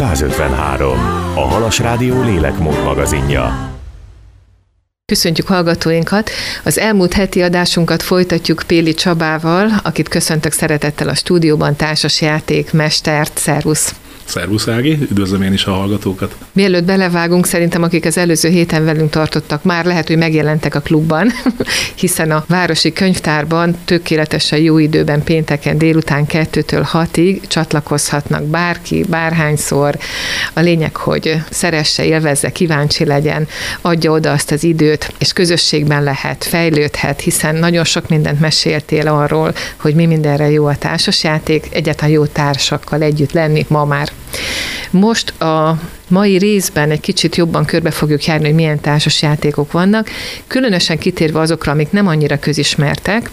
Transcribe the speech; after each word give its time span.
153. 0.00 0.98
A 1.34 1.40
Halas 1.40 1.78
Rádió 1.78 2.22
lélekmód 2.22 2.84
magazinja. 2.84 3.70
Köszöntjük 5.04 5.46
hallgatóinkat! 5.46 6.30
Az 6.64 6.78
elmúlt 6.78 7.12
heti 7.12 7.42
adásunkat 7.42 8.02
folytatjuk 8.02 8.62
Péli 8.66 8.94
Csabával, 8.94 9.70
akit 9.82 10.08
köszöntök 10.08 10.52
szeretettel 10.52 11.08
a 11.08 11.14
stúdióban, 11.14 11.76
társasjáték 11.76 12.72
mestert. 12.72 13.38
Szervusz! 13.38 13.94
Szervusz 14.24 14.68
Ági, 14.68 14.98
üdvözlöm 15.10 15.42
én 15.42 15.52
is 15.52 15.64
a 15.64 15.72
hallgatókat. 15.72 16.36
Mielőtt 16.52 16.84
belevágunk, 16.84 17.46
szerintem 17.46 17.82
akik 17.82 18.04
az 18.04 18.18
előző 18.18 18.48
héten 18.48 18.84
velünk 18.84 19.10
tartottak, 19.10 19.62
már 19.62 19.84
lehet, 19.84 20.06
hogy 20.06 20.16
megjelentek 20.16 20.74
a 20.74 20.80
klubban, 20.80 21.32
hiszen 22.00 22.30
a 22.30 22.44
Városi 22.48 22.92
Könyvtárban 22.92 23.76
tökéletesen 23.84 24.58
jó 24.58 24.78
időben 24.78 25.22
pénteken 25.22 25.78
délután 25.78 26.24
2-től 26.28 26.88
6-ig 26.92 27.40
csatlakozhatnak 27.46 28.44
bárki, 28.44 29.04
bárhányszor. 29.08 29.98
A 30.52 30.60
lényeg, 30.60 30.96
hogy 30.96 31.42
szeresse, 31.50 32.04
élvezze, 32.04 32.50
kíváncsi 32.50 33.04
legyen, 33.04 33.48
adja 33.80 34.12
oda 34.12 34.32
azt 34.32 34.50
az 34.50 34.64
időt, 34.64 35.12
és 35.18 35.32
közösségben 35.32 36.02
lehet, 36.02 36.44
fejlődhet, 36.44 37.20
hiszen 37.20 37.54
nagyon 37.54 37.84
sok 37.84 38.08
mindent 38.08 38.40
meséltél 38.40 39.08
arról, 39.08 39.54
hogy 39.76 39.94
mi 39.94 40.06
mindenre 40.06 40.50
jó 40.50 40.66
a 40.66 40.76
társasjáték, 40.76 41.66
egyáltalán 41.70 42.12
jó 42.12 42.26
társakkal 42.26 43.02
együtt 43.02 43.32
lenni 43.32 43.64
ma 43.68 43.84
már 43.84 44.08
most 44.90 45.40
a 45.40 45.78
mai 46.08 46.38
részben 46.38 46.90
egy 46.90 47.00
kicsit 47.00 47.36
jobban 47.36 47.64
körbe 47.64 47.90
fogjuk 47.90 48.24
járni, 48.24 48.44
hogy 48.44 48.54
milyen 48.54 48.80
társas 48.80 49.22
játékok 49.22 49.72
vannak, 49.72 50.08
különösen 50.46 50.98
kitérve 50.98 51.40
azokra, 51.40 51.72
amik 51.72 51.90
nem 51.90 52.06
annyira 52.06 52.38
közismertek. 52.38 53.30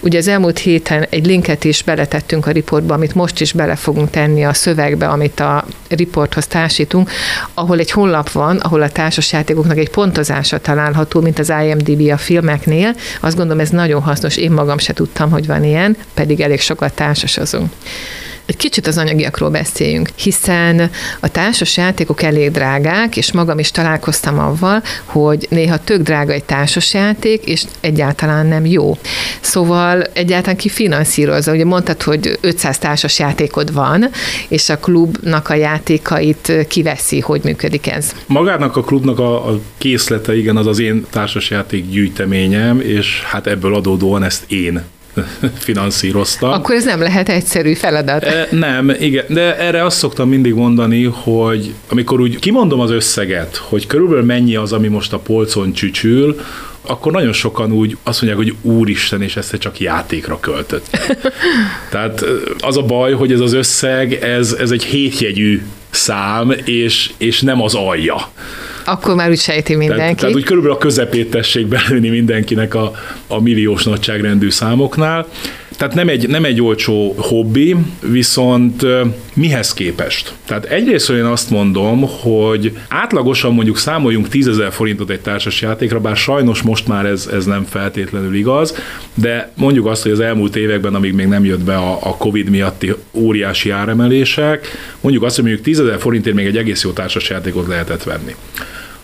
Ugye 0.00 0.18
az 0.18 0.28
elmúlt 0.28 0.58
héten 0.58 1.06
egy 1.10 1.26
linket 1.26 1.64
is 1.64 1.82
beletettünk 1.82 2.46
a 2.46 2.50
riportba, 2.50 2.94
amit 2.94 3.14
most 3.14 3.40
is 3.40 3.52
bele 3.52 3.76
fogunk 3.76 4.10
tenni 4.10 4.44
a 4.44 4.52
szövegbe, 4.52 5.08
amit 5.08 5.40
a 5.40 5.64
riporthoz 5.88 6.46
társítunk, 6.46 7.10
ahol 7.54 7.78
egy 7.78 7.90
honlap 7.90 8.30
van, 8.30 8.56
ahol 8.56 8.82
a 8.82 8.90
társas 8.90 9.32
játékoknak 9.32 9.78
egy 9.78 9.90
pontozása 9.90 10.58
található, 10.58 11.20
mint 11.20 11.38
az 11.38 11.52
IMDb 11.64 12.10
a 12.10 12.16
filmeknél. 12.16 12.94
Azt 13.20 13.36
gondolom, 13.36 13.60
ez 13.60 13.70
nagyon 13.70 14.02
hasznos, 14.02 14.36
én 14.36 14.50
magam 14.50 14.78
se 14.78 14.92
tudtam, 14.92 15.30
hogy 15.30 15.46
van 15.46 15.64
ilyen, 15.64 15.96
pedig 16.14 16.40
elég 16.40 16.60
sokat 16.60 16.94
társasozunk. 16.94 17.70
Egy 18.46 18.56
kicsit 18.56 18.86
az 18.86 18.98
anyagiakról 18.98 19.50
beszéljünk, 19.50 20.08
hiszen 20.14 20.90
a 21.20 21.28
társas 21.28 21.76
játékok 21.76 22.22
elég 22.22 22.50
drágák, 22.50 23.16
és 23.16 23.32
magam 23.32 23.58
is 23.58 23.70
találkoztam 23.70 24.38
avval, 24.38 24.82
hogy 25.04 25.46
néha 25.50 25.78
tök 25.84 26.02
drága 26.02 26.32
egy 26.32 26.44
társas 26.44 26.94
játék, 26.94 27.44
és 27.44 27.62
egyáltalán 27.80 28.46
nem 28.46 28.66
jó. 28.66 28.98
Szóval 29.40 30.02
egyáltalán 30.12 30.56
ki 30.56 30.68
finanszírozza. 30.68 31.52
Ugye 31.52 31.64
mondtad, 31.64 32.02
hogy 32.02 32.38
500 32.40 32.78
társas 32.78 33.18
játékod 33.18 33.72
van, 33.72 34.10
és 34.48 34.68
a 34.68 34.78
klubnak 34.78 35.48
a 35.48 35.54
játékait 35.54 36.52
kiveszi, 36.68 37.20
hogy 37.20 37.40
működik 37.44 37.86
ez. 37.86 38.12
Magának 38.26 38.76
a 38.76 38.82
klubnak 38.82 39.18
a, 39.18 39.48
a 39.48 39.60
készlete, 39.78 40.36
igen, 40.36 40.56
az 40.56 40.66
az 40.66 40.78
én 40.78 41.06
társasjáték 41.10 41.90
gyűjteményem, 41.90 42.80
és 42.80 43.22
hát 43.22 43.46
ebből 43.46 43.74
adódóan 43.74 44.22
ezt 44.22 44.50
én 44.50 44.82
finanszírozta. 45.66 46.50
Akkor 46.50 46.74
ez 46.74 46.84
nem 46.84 47.00
lehet 47.00 47.28
egyszerű 47.28 47.74
feladat. 47.74 48.22
E, 48.22 48.48
nem, 48.50 48.90
igen, 49.00 49.24
de 49.28 49.58
erre 49.58 49.84
azt 49.84 49.98
szoktam 49.98 50.28
mindig 50.28 50.54
mondani, 50.54 51.04
hogy 51.04 51.74
amikor 51.88 52.20
úgy 52.20 52.38
kimondom 52.38 52.80
az 52.80 52.90
összeget, 52.90 53.56
hogy 53.56 53.86
körülbelül 53.86 54.24
mennyi 54.24 54.56
az, 54.56 54.72
ami 54.72 54.88
most 54.88 55.12
a 55.12 55.18
polcon 55.18 55.72
csücsül, 55.72 56.40
akkor 56.86 57.12
nagyon 57.12 57.32
sokan 57.32 57.72
úgy 57.72 57.96
azt 58.02 58.22
mondják, 58.22 58.44
hogy 58.44 58.72
úristen, 58.72 59.22
és 59.22 59.36
ezt 59.36 59.56
csak 59.58 59.80
játékra 59.80 60.40
költött. 60.40 60.86
Tehát 61.90 62.24
az 62.58 62.76
a 62.76 62.82
baj, 62.82 63.12
hogy 63.12 63.32
ez 63.32 63.40
az 63.40 63.52
összeg, 63.52 64.12
ez, 64.12 64.52
ez 64.52 64.70
egy 64.70 64.84
hétjegyű 64.84 65.62
szám, 65.90 66.54
és, 66.64 67.10
és 67.16 67.40
nem 67.40 67.62
az 67.62 67.74
alja. 67.74 68.28
Akkor 68.84 69.14
már 69.14 69.30
úgy 69.30 69.38
sejti 69.38 69.74
mindenki. 69.74 70.02
Tehát, 70.02 70.16
tehát 70.16 70.34
úgy 70.34 70.44
körülbelül 70.44 70.76
a 70.76 70.80
közepét 70.80 71.30
tessék 71.30 71.66
belőni 71.66 72.08
mindenkinek 72.08 72.74
a, 72.74 72.92
a 73.26 73.40
milliós 73.40 73.84
nagyságrendű 73.84 74.50
számoknál. 74.50 75.26
Tehát 75.76 75.94
nem 75.94 76.08
egy, 76.08 76.28
nem 76.28 76.44
egy 76.44 76.62
olcsó 76.62 77.14
hobbi, 77.18 77.76
viszont 78.00 78.86
mihez 79.34 79.74
képest? 79.74 80.34
Tehát 80.44 80.64
egyrészt 80.64 81.10
én 81.10 81.24
azt 81.24 81.50
mondom, 81.50 82.08
hogy 82.20 82.78
átlagosan 82.88 83.54
mondjuk 83.54 83.78
számoljunk 83.78 84.28
10 84.28 84.48
ezer 84.48 84.72
forintot 84.72 85.10
egy 85.10 85.20
társas 85.20 85.60
játékra, 85.60 86.00
bár 86.00 86.16
sajnos 86.16 86.62
most 86.62 86.86
már 86.86 87.06
ez, 87.06 87.28
ez 87.32 87.44
nem 87.44 87.64
feltétlenül 87.64 88.34
igaz, 88.34 88.74
de 89.14 89.52
mondjuk 89.54 89.86
azt, 89.86 90.02
hogy 90.02 90.12
az 90.12 90.20
elmúlt 90.20 90.56
években, 90.56 90.94
amíg 90.94 91.12
még 91.12 91.26
nem 91.26 91.44
jött 91.44 91.64
be 91.64 91.76
a, 91.76 91.98
a 92.02 92.16
Covid 92.16 92.48
miatti 92.48 92.94
óriási 93.12 93.70
áremelések, 93.70 94.66
mondjuk 95.00 95.24
azt, 95.24 95.34
hogy 95.34 95.44
mondjuk 95.44 95.64
10 95.64 95.80
ezer 95.80 95.98
forintért 96.00 96.36
még 96.36 96.46
egy 96.46 96.56
egész 96.56 96.82
jó 96.82 96.90
társas 96.90 97.30
játékot 97.30 97.66
lehetett 97.66 98.02
venni. 98.02 98.34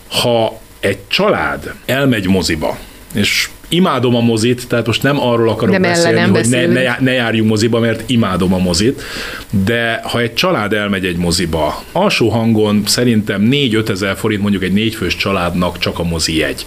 Ha 0.07 0.61
egy 0.79 0.97
család 1.07 1.73
elmegy 1.85 2.27
moziba, 2.27 2.77
és 3.13 3.49
imádom 3.73 4.15
a 4.15 4.19
mozit, 4.19 4.67
tehát 4.67 4.85
most 4.85 5.03
nem 5.03 5.19
arról 5.19 5.49
akarok 5.49 5.77
nem 5.77 5.81
beszélni, 5.81 6.19
hogy 6.19 6.49
ne, 6.49 6.65
ne, 6.65 6.95
ne 6.99 7.11
járjunk 7.11 7.49
moziba, 7.49 7.79
mert 7.79 8.09
imádom 8.09 8.53
a 8.53 8.57
mozit, 8.57 9.01
de 9.49 10.01
ha 10.03 10.19
egy 10.19 10.33
család 10.33 10.73
elmegy 10.73 11.05
egy 11.05 11.17
moziba, 11.17 11.83
alsó 11.91 12.29
hangon 12.29 12.83
szerintem 12.85 13.47
4-5 13.51 13.89
ezer 13.89 14.15
forint 14.17 14.41
mondjuk 14.41 14.63
egy 14.63 14.73
négyfős 14.73 15.15
családnak 15.15 15.77
csak 15.77 15.99
a 15.99 16.03
mozi 16.03 16.37
jegy. 16.37 16.65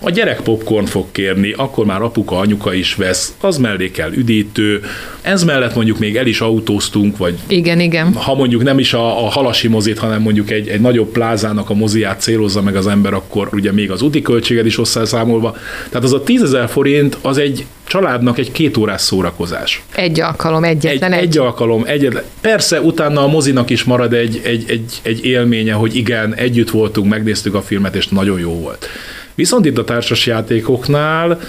A 0.00 0.10
gyerek 0.10 0.40
popcorn 0.40 0.84
fog 0.84 1.06
kérni, 1.12 1.52
akkor 1.56 1.86
már 1.86 2.02
apuka, 2.02 2.38
anyuka 2.38 2.74
is 2.74 2.94
vesz, 2.94 3.34
az 3.40 3.56
mellé 3.56 3.90
kell 3.90 4.12
üdítő, 4.12 4.82
ez 5.22 5.44
mellett 5.44 5.74
mondjuk 5.74 5.98
még 5.98 6.16
el 6.16 6.26
is 6.26 6.40
autóztunk, 6.40 7.16
vagy 7.16 7.38
igen, 7.46 7.80
igen. 7.80 8.12
ha 8.12 8.34
mondjuk 8.34 8.62
nem 8.62 8.78
is 8.78 8.92
a, 8.92 9.24
a 9.24 9.28
halasi 9.28 9.68
mozit, 9.68 9.98
hanem 9.98 10.22
mondjuk 10.22 10.50
egy, 10.50 10.68
egy 10.68 10.80
nagyobb 10.80 11.08
plázának 11.12 11.70
a 11.70 11.74
moziát 11.74 12.20
célozza 12.20 12.62
meg 12.62 12.76
az 12.76 12.86
ember, 12.86 13.12
akkor 13.12 13.48
ugye 13.52 13.72
még 13.72 13.90
az 13.90 14.02
úti 14.02 14.22
költséged 14.22 14.66
is 14.66 14.80
számolva. 14.84 15.56
Tehát 15.88 16.04
az 16.04 16.12
a 16.12 16.22
10 16.22 16.42
ezer 16.42 16.68
forint 16.68 17.18
az 17.22 17.38
egy 17.38 17.66
családnak 17.84 18.38
egy 18.38 18.52
két 18.52 18.76
órás 18.76 19.00
szórakozás. 19.00 19.82
Egy 19.94 20.20
alkalom, 20.20 20.64
egyetlen 20.64 21.12
egy. 21.12 21.18
Egy, 21.18 21.26
egy 21.26 21.38
alkalom, 21.38 21.84
egyetlen. 21.86 22.22
Persze 22.40 22.80
utána 22.80 23.22
a 23.22 23.26
mozinak 23.26 23.70
is 23.70 23.84
marad 23.84 24.12
egy, 24.12 24.40
egy, 24.44 24.64
egy, 24.68 25.00
egy 25.02 25.24
élménye, 25.24 25.72
hogy 25.72 25.96
igen, 25.96 26.34
együtt 26.34 26.70
voltunk, 26.70 27.08
megnéztük 27.08 27.54
a 27.54 27.62
filmet, 27.62 27.96
és 27.96 28.08
nagyon 28.08 28.38
jó 28.38 28.52
volt. 28.52 28.88
Viszont 29.38 29.66
itt 29.66 29.78
a 29.78 29.84
társasjátékoknál 29.84 31.40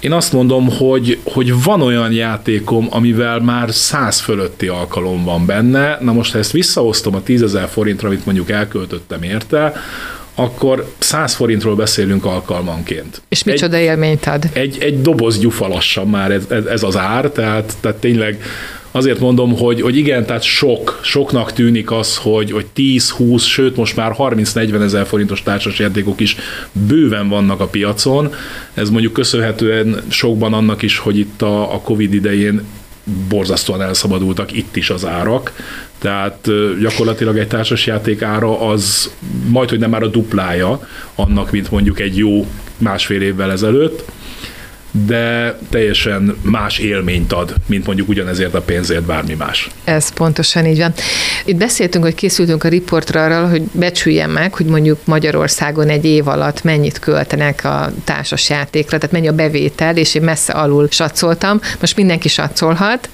én 0.00 0.12
azt 0.12 0.32
mondom, 0.32 0.70
hogy, 0.70 1.18
hogy 1.24 1.62
van 1.62 1.80
olyan 1.80 2.12
játékom, 2.12 2.86
amivel 2.90 3.40
már 3.40 3.72
száz 3.72 4.20
fölötti 4.20 4.66
alkalom 4.66 5.24
van 5.24 5.46
benne. 5.46 5.98
Na 6.00 6.12
most, 6.12 6.32
ha 6.32 6.38
ezt 6.38 6.52
visszaosztom 6.52 7.14
a 7.14 7.22
10 7.22 7.58
forintra, 7.70 8.08
amit 8.08 8.24
mondjuk 8.24 8.50
elköltöttem 8.50 9.22
érte, 9.22 9.72
akkor 10.34 10.92
100 10.98 11.34
forintról 11.34 11.74
beszélünk 11.74 12.24
alkalmanként. 12.24 13.22
És 13.28 13.44
micsoda 13.44 13.76
egy, 13.76 13.82
élményt 13.82 14.26
ad? 14.26 14.44
Egy, 14.52 14.76
egy 14.80 15.00
doboz 15.00 15.38
gyufalassan 15.38 16.08
már 16.08 16.30
ez, 16.30 16.44
ez, 16.48 16.64
ez 16.64 16.82
az 16.82 16.96
ár, 16.96 17.30
tehát, 17.30 17.72
tehát 17.80 17.98
tényleg 17.98 18.42
azért 18.92 19.18
mondom, 19.18 19.56
hogy, 19.56 19.80
hogy 19.80 19.96
igen, 19.96 20.26
tehát 20.26 20.42
sok, 20.42 21.00
soknak 21.02 21.52
tűnik 21.52 21.90
az, 21.90 22.16
hogy, 22.16 22.50
hogy 22.50 22.66
10-20, 22.76 23.46
sőt 23.46 23.76
most 23.76 23.96
már 23.96 24.14
30-40 24.18 24.82
ezer 24.82 25.06
forintos 25.06 25.42
társasjátékok 25.42 26.20
is 26.20 26.36
bőven 26.72 27.28
vannak 27.28 27.60
a 27.60 27.66
piacon. 27.66 28.34
Ez 28.74 28.90
mondjuk 28.90 29.12
köszönhetően 29.12 30.02
sokban 30.08 30.52
annak 30.52 30.82
is, 30.82 30.98
hogy 30.98 31.18
itt 31.18 31.42
a, 31.42 31.74
a 31.74 31.80
Covid 31.80 32.14
idején 32.14 32.62
borzasztóan 33.28 33.82
elszabadultak 33.82 34.52
itt 34.52 34.76
is 34.76 34.90
az 34.90 35.06
árak, 35.06 35.52
tehát 35.98 36.48
gyakorlatilag 36.80 37.38
egy 37.38 37.48
társasjáték 37.48 38.22
ára 38.22 38.60
az 38.60 39.12
majd, 39.48 39.68
hogy 39.68 39.78
nem 39.78 39.90
már 39.90 40.02
a 40.02 40.08
duplája 40.08 40.88
annak, 41.14 41.50
mint 41.50 41.70
mondjuk 41.70 42.00
egy 42.00 42.16
jó 42.16 42.46
másfél 42.78 43.22
évvel 43.22 43.50
ezelőtt 43.50 44.04
de 44.92 45.58
teljesen 45.70 46.36
más 46.42 46.78
élményt 46.78 47.32
ad, 47.32 47.54
mint 47.66 47.86
mondjuk 47.86 48.08
ugyanezért 48.08 48.54
a 48.54 48.60
pénzért 48.60 49.02
bármi 49.02 49.34
más. 49.34 49.68
Ez 49.84 50.12
pontosan 50.12 50.66
így 50.66 50.78
van. 50.78 50.92
Itt 51.44 51.56
beszéltünk, 51.56 52.04
hogy 52.04 52.14
készültünk 52.14 52.64
a 52.64 52.68
riportra 52.68 53.24
arra, 53.24 53.48
hogy 53.48 53.62
becsüljen 53.62 54.30
meg, 54.30 54.54
hogy 54.54 54.66
mondjuk 54.66 54.98
Magyarországon 55.04 55.88
egy 55.88 56.04
év 56.04 56.28
alatt 56.28 56.62
mennyit 56.62 56.98
költenek 56.98 57.64
a 57.64 57.92
társas 58.04 58.48
játékra, 58.48 58.96
tehát 58.98 59.12
mennyi 59.12 59.28
a 59.28 59.32
bevétel, 59.32 59.96
és 59.96 60.14
én 60.14 60.22
messze 60.22 60.52
alul 60.52 60.88
satszoltam. 60.90 61.60
Most 61.80 61.96
mindenki 61.96 62.28
satszolhat, 62.28 63.08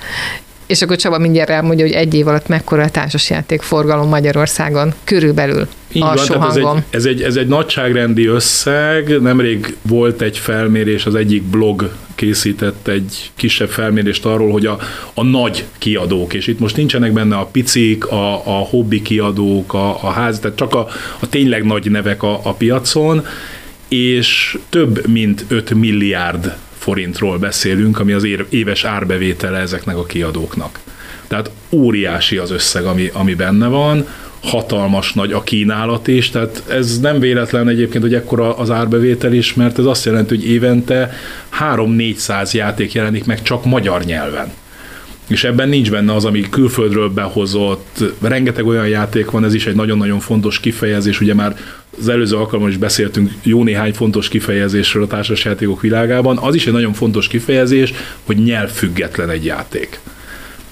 és 0.69 0.83
akkor 0.83 0.97
Csaba 0.97 1.19
mindjárt 1.19 1.51
elmondja, 1.51 1.85
hogy 1.85 1.95
egy 1.95 2.15
év 2.15 2.27
alatt 2.27 2.49
mekkora 2.49 2.83
a 2.83 2.91
társasjáték 2.91 3.63
forgalom 3.63 4.09
Magyarországon 4.09 4.95
körülbelül. 5.05 5.67
Így 5.93 6.03
van, 6.03 6.17
tehát 6.27 6.47
ez 6.47 6.57
egy, 6.57 6.83
ez, 6.91 7.05
egy, 7.05 7.23
ez 7.23 7.37
egy 7.37 7.47
nagyságrendi 7.47 8.27
összeg. 8.27 9.21
Nemrég 9.21 9.77
volt 9.83 10.21
egy 10.21 10.39
felmérés, 10.39 11.07
az 11.07 11.15
egyik 11.15 11.43
blog 11.43 11.91
készített 12.15 12.89
egy 12.89 13.31
kisebb 13.35 13.69
felmérést 13.69 14.25
arról, 14.25 14.51
hogy 14.53 14.67
a, 14.67 14.79
a 15.15 15.23
nagy 15.23 15.65
kiadók, 15.79 16.35
és 16.35 16.47
itt 16.47 16.59
most 16.59 16.77
nincsenek 16.77 17.13
benne 17.13 17.37
a 17.37 17.45
picik, 17.45 18.07
a, 18.07 18.33
a 18.35 18.59
hobbi 18.71 19.03
kiadók, 19.03 19.75
a, 19.75 20.05
a 20.05 20.11
ház, 20.11 20.39
tehát 20.39 20.57
csak 20.57 20.75
a, 20.75 20.87
a 21.19 21.29
tényleg 21.29 21.65
nagy 21.65 21.91
nevek 21.91 22.23
a, 22.23 22.41
a 22.43 22.53
piacon, 22.53 23.27
és 23.89 24.59
több 24.69 25.07
mint 25.07 25.45
5 25.49 25.75
milliárd 25.75 26.57
forintról 26.79 27.39
beszélünk, 27.39 27.99
ami 27.99 28.13
az 28.13 28.27
éves 28.49 28.85
árbevétele 28.85 29.59
ezeknek 29.59 29.97
a 29.97 30.07
kiadóknak. 30.07 30.79
Tehát 31.27 31.51
óriási 31.71 32.37
az 32.37 32.51
összeg, 32.51 32.85
ami, 32.85 33.11
ami 33.13 33.35
benne 33.35 33.67
van. 33.67 34.07
hatalmas 34.43 35.13
nagy 35.13 35.33
a 35.33 35.43
kínálat 35.43 36.09
is, 36.09 36.31
tehát 36.31 36.63
ez 36.69 37.01
nem 37.01 37.21
véletlen 37.21 37.69
egyébként, 37.69 38.03
hogy 38.03 38.15
ekkora 38.15 38.57
az 38.57 38.71
árbevétel 38.71 39.33
is, 39.33 39.55
mert 39.55 39.79
ez 39.79 39.85
azt 39.85 40.05
jelenti, 40.05 40.35
hogy 40.35 40.49
évente 40.49 41.13
3-400 41.61 42.53
játék 42.53 42.93
jelenik 42.93 43.25
meg 43.25 43.43
csak 43.43 43.65
magyar 43.65 44.05
nyelven 44.05 44.53
és 45.29 45.45
ebben 45.45 45.69
nincs 45.69 45.91
benne 45.91 46.15
az, 46.15 46.25
ami 46.25 46.41
külföldről 46.51 47.09
behozott, 47.09 48.05
rengeteg 48.21 48.67
olyan 48.67 48.89
játék 48.89 49.31
van, 49.31 49.45
ez 49.45 49.55
is 49.55 49.67
egy 49.67 49.75
nagyon-nagyon 49.75 50.21
fontos 50.21 50.61
kifejezés, 50.61 51.21
ugye 51.21 51.35
már 51.35 51.57
az 51.99 52.09
előző 52.09 52.37
alkalommal 52.37 52.71
is 52.71 52.77
beszéltünk 52.77 53.31
jó 53.43 53.65
néhány 53.65 53.93
fontos 53.93 54.29
kifejezésről 54.29 55.03
a 55.03 55.07
társasjátékok 55.07 55.81
világában, 55.81 56.39
az 56.39 56.55
is 56.55 56.67
egy 56.67 56.73
nagyon 56.73 56.93
fontos 56.93 57.29
kifejezés, 57.29 57.93
hogy 58.25 58.37
nyelvfüggetlen 58.37 59.31
egy 59.31 59.45
játék. 59.45 60.01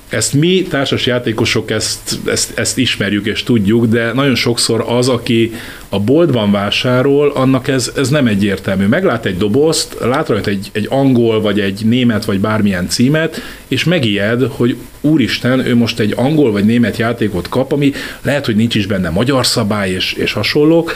Ezt 0.08 0.32
mi, 0.32 0.62
társas 0.62 1.06
játékosok 1.06 1.70
ezt, 1.70 2.18
ezt, 2.24 2.58
ezt 2.58 2.78
ismerjük 2.78 3.26
és 3.26 3.42
tudjuk, 3.42 3.86
de 3.86 4.12
nagyon 4.12 4.34
sokszor 4.34 4.84
az, 4.88 5.08
aki 5.08 5.52
a 5.88 6.00
boltban 6.00 6.50
vásárol, 6.50 7.28
annak 7.34 7.68
ez, 7.68 7.92
ez 7.96 8.08
nem 8.08 8.26
egyértelmű. 8.26 8.86
Meglát 8.86 9.24
egy 9.24 9.36
dobozt, 9.36 9.96
lát 10.00 10.28
rajta 10.28 10.50
egy, 10.50 10.68
egy 10.72 10.86
angol, 10.90 11.40
vagy 11.40 11.60
egy 11.60 11.80
német, 11.84 12.24
vagy 12.24 12.40
bármilyen 12.40 12.88
címet, 12.88 13.40
és 13.68 13.84
megijed, 13.84 14.42
hogy 14.48 14.76
úristen, 15.00 15.66
ő 15.66 15.76
most 15.76 15.98
egy 16.00 16.12
angol 16.16 16.52
vagy 16.52 16.64
német 16.64 16.96
játékot 16.96 17.48
kap, 17.48 17.72
ami 17.72 17.92
lehet, 18.22 18.46
hogy 18.46 18.56
nincs 18.56 18.74
is 18.74 18.86
benne 18.86 19.10
magyar 19.10 19.46
szabály 19.46 19.90
és, 19.90 20.12
és 20.12 20.32
hasonlók, 20.32 20.94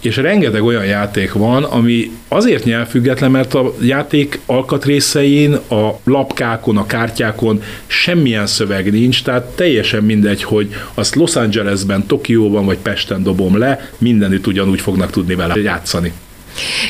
és 0.00 0.16
rengeteg 0.16 0.62
olyan 0.62 0.84
játék 0.84 1.32
van, 1.32 1.64
ami 1.64 2.10
azért 2.28 2.64
nyelvfüggetlen, 2.64 3.30
mert 3.30 3.54
a 3.54 3.74
játék 3.80 4.40
alkatrészein, 4.46 5.52
a 5.52 5.98
lapkákon, 6.04 6.76
a 6.76 6.86
kártyákon 6.86 7.62
semmilyen 7.86 8.46
szöveg 8.46 8.92
nincs, 8.92 9.22
tehát 9.22 9.44
teljesen 9.44 10.04
mindegy, 10.04 10.42
hogy 10.42 10.74
azt 10.94 11.14
Los 11.14 11.36
Angelesben, 11.36 12.06
Tokióban 12.06 12.64
vagy 12.64 12.78
Pesten 12.78 13.22
dobom 13.22 13.58
le, 13.58 13.90
mindenütt 14.32 14.46
ugyanúgy 14.46 14.80
fognak 14.80 15.10
tudni 15.10 15.34
vele 15.34 15.60
játszani. 15.60 16.12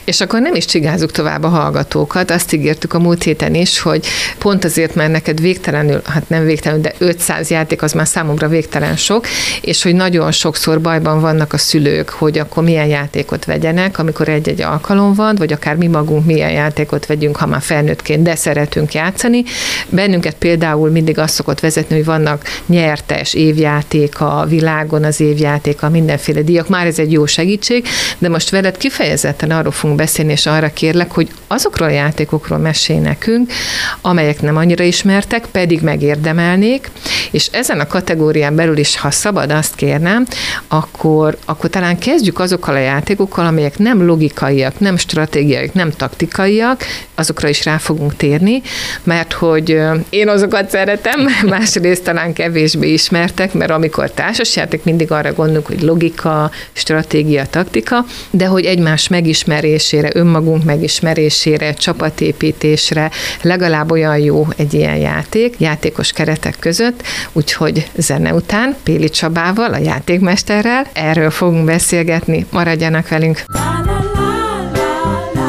És 0.05 0.21
akkor 0.21 0.41
nem 0.41 0.55
is 0.55 0.65
csigázzuk 0.65 1.11
tovább 1.11 1.43
a 1.43 1.49
hallgatókat, 1.49 2.31
azt 2.31 2.53
ígértük 2.53 2.95
a 2.95 2.99
múlt 2.99 3.23
héten 3.23 3.55
is, 3.55 3.81
hogy 3.81 4.07
pont 4.39 4.65
azért, 4.65 4.95
mert 4.95 5.13
neked 5.13 5.41
végtelenül, 5.41 6.01
hát 6.05 6.29
nem 6.29 6.45
végtelenül, 6.45 6.83
de 6.83 6.95
500 6.99 7.51
játék 7.51 7.83
az 7.83 7.93
már 7.93 8.07
számomra 8.07 8.49
végtelen 8.49 8.97
sok, 8.97 9.27
és 9.61 9.83
hogy 9.83 9.95
nagyon 9.95 10.33
sokszor 10.33 10.81
bajban 10.81 11.21
vannak 11.21 11.53
a 11.53 11.59
szülők, 11.59 12.09
hogy 12.09 12.39
akkor 12.39 12.63
milyen 12.63 12.87
játékot 12.87 13.45
vegyenek, 13.45 13.99
amikor 13.99 14.29
egy-egy 14.29 14.61
alkalom 14.61 15.15
van, 15.15 15.35
vagy 15.35 15.53
akár 15.53 15.77
mi 15.77 15.87
magunk 15.87 16.27
milyen 16.27 16.51
játékot 16.51 17.07
vegyünk, 17.07 17.37
ha 17.37 17.47
már 17.47 17.63
felnőttként, 17.63 18.23
de 18.23 18.35
szeretünk 18.35 18.95
játszani. 18.95 19.45
Bennünket 19.89 20.35
például 20.35 20.91
mindig 20.91 21.19
azt 21.19 21.35
szokott 21.35 21.61
vezetni, 21.61 21.97
hogy 21.97 22.05
vannak 22.05 22.45
nyertes 22.67 23.35
évjáték 23.35 24.21
a 24.21 24.45
világon, 24.49 25.05
az 25.05 25.21
évjáték 25.21 25.83
a 25.83 25.89
mindenféle 25.89 26.43
díjak, 26.43 26.69
már 26.69 26.87
ez 26.87 26.99
egy 26.99 27.13
jó 27.13 27.27
segítség, 27.27 27.87
de 28.19 28.29
most 28.29 28.51
veled 28.51 28.77
kifejezetten 28.77 29.51
arról 29.53 29.73
fogunk 29.73 29.99
beszélni, 29.99 30.33
és 30.33 30.47
arra 30.47 30.73
kérlek, 30.73 31.13
hogy 31.13 31.29
azokról 31.47 31.89
a 31.89 31.93
játékokról 31.93 32.59
mesélj 32.59 32.99
nekünk, 32.99 33.53
amelyek 34.01 34.43
nem 34.43 34.57
annyira 34.57 34.85
ismertek, 34.85 35.47
pedig 35.47 35.81
megérdemelnék, 35.81 36.91
és 37.31 37.49
ezen 37.53 37.81
a 37.81 37.87
kategórián 37.87 38.55
belül 38.55 38.77
is, 38.77 38.97
ha 38.97 39.11
szabad 39.11 39.51
azt 39.51 39.75
kérnem, 39.75 40.27
akkor, 40.69 41.37
akkor 41.45 41.71
talán 41.71 41.99
kezdjük 41.99 42.39
azokkal 42.39 42.75
a 42.75 42.79
játékokkal, 42.79 43.47
amelyek 43.47 43.79
nem 43.79 44.07
logikaiak, 44.07 44.79
nem 44.79 44.97
stratégiaiak, 44.97 45.73
nem 45.73 45.91
taktikaiak, 45.91 46.85
azokra 47.15 47.49
is 47.49 47.65
rá 47.65 47.79
fogunk 47.79 48.17
térni, 48.17 48.63
mert 49.03 49.33
hogy 49.33 49.79
én 50.11 50.29
azokat 50.29 50.71
szeretem, 50.71 51.29
másrészt 51.49 52.05
talán 52.05 52.33
kevésbé 52.33 52.93
ismertek, 52.93 53.53
mert 53.53 53.71
amikor 53.71 54.11
társasjáték, 54.11 54.85
mindig 54.85 55.11
arra 55.11 55.33
gondolunk, 55.33 55.67
hogy 55.67 55.83
logika, 55.83 56.51
stratégia, 56.73 57.47
taktika, 57.47 58.05
de 58.31 58.47
hogy 58.47 58.65
egymás 58.65 59.09
megismerésére, 59.45 60.11
önmagunk 60.13 60.65
megismerésére, 60.65 61.75
csapatépítésre 61.75 63.11
legalább 63.43 63.91
olyan 63.91 64.19
jó 64.19 64.47
egy 64.57 64.75
ilyen 64.75 64.97
játék, 64.97 65.55
játékos 65.59 66.13
keretek 66.13 66.57
között, 66.59 67.03
úgyhogy 67.33 67.91
zene 67.97 68.35
után 68.35 68.77
Péli 68.83 69.09
Csabával, 69.09 69.73
a 69.73 69.79
játékmesterrel 69.79 70.87
erről 70.93 71.31
fogunk 71.31 71.65
beszélgetni. 71.65 72.47
Maradjanak 72.51 73.09
velünk! 73.09 73.45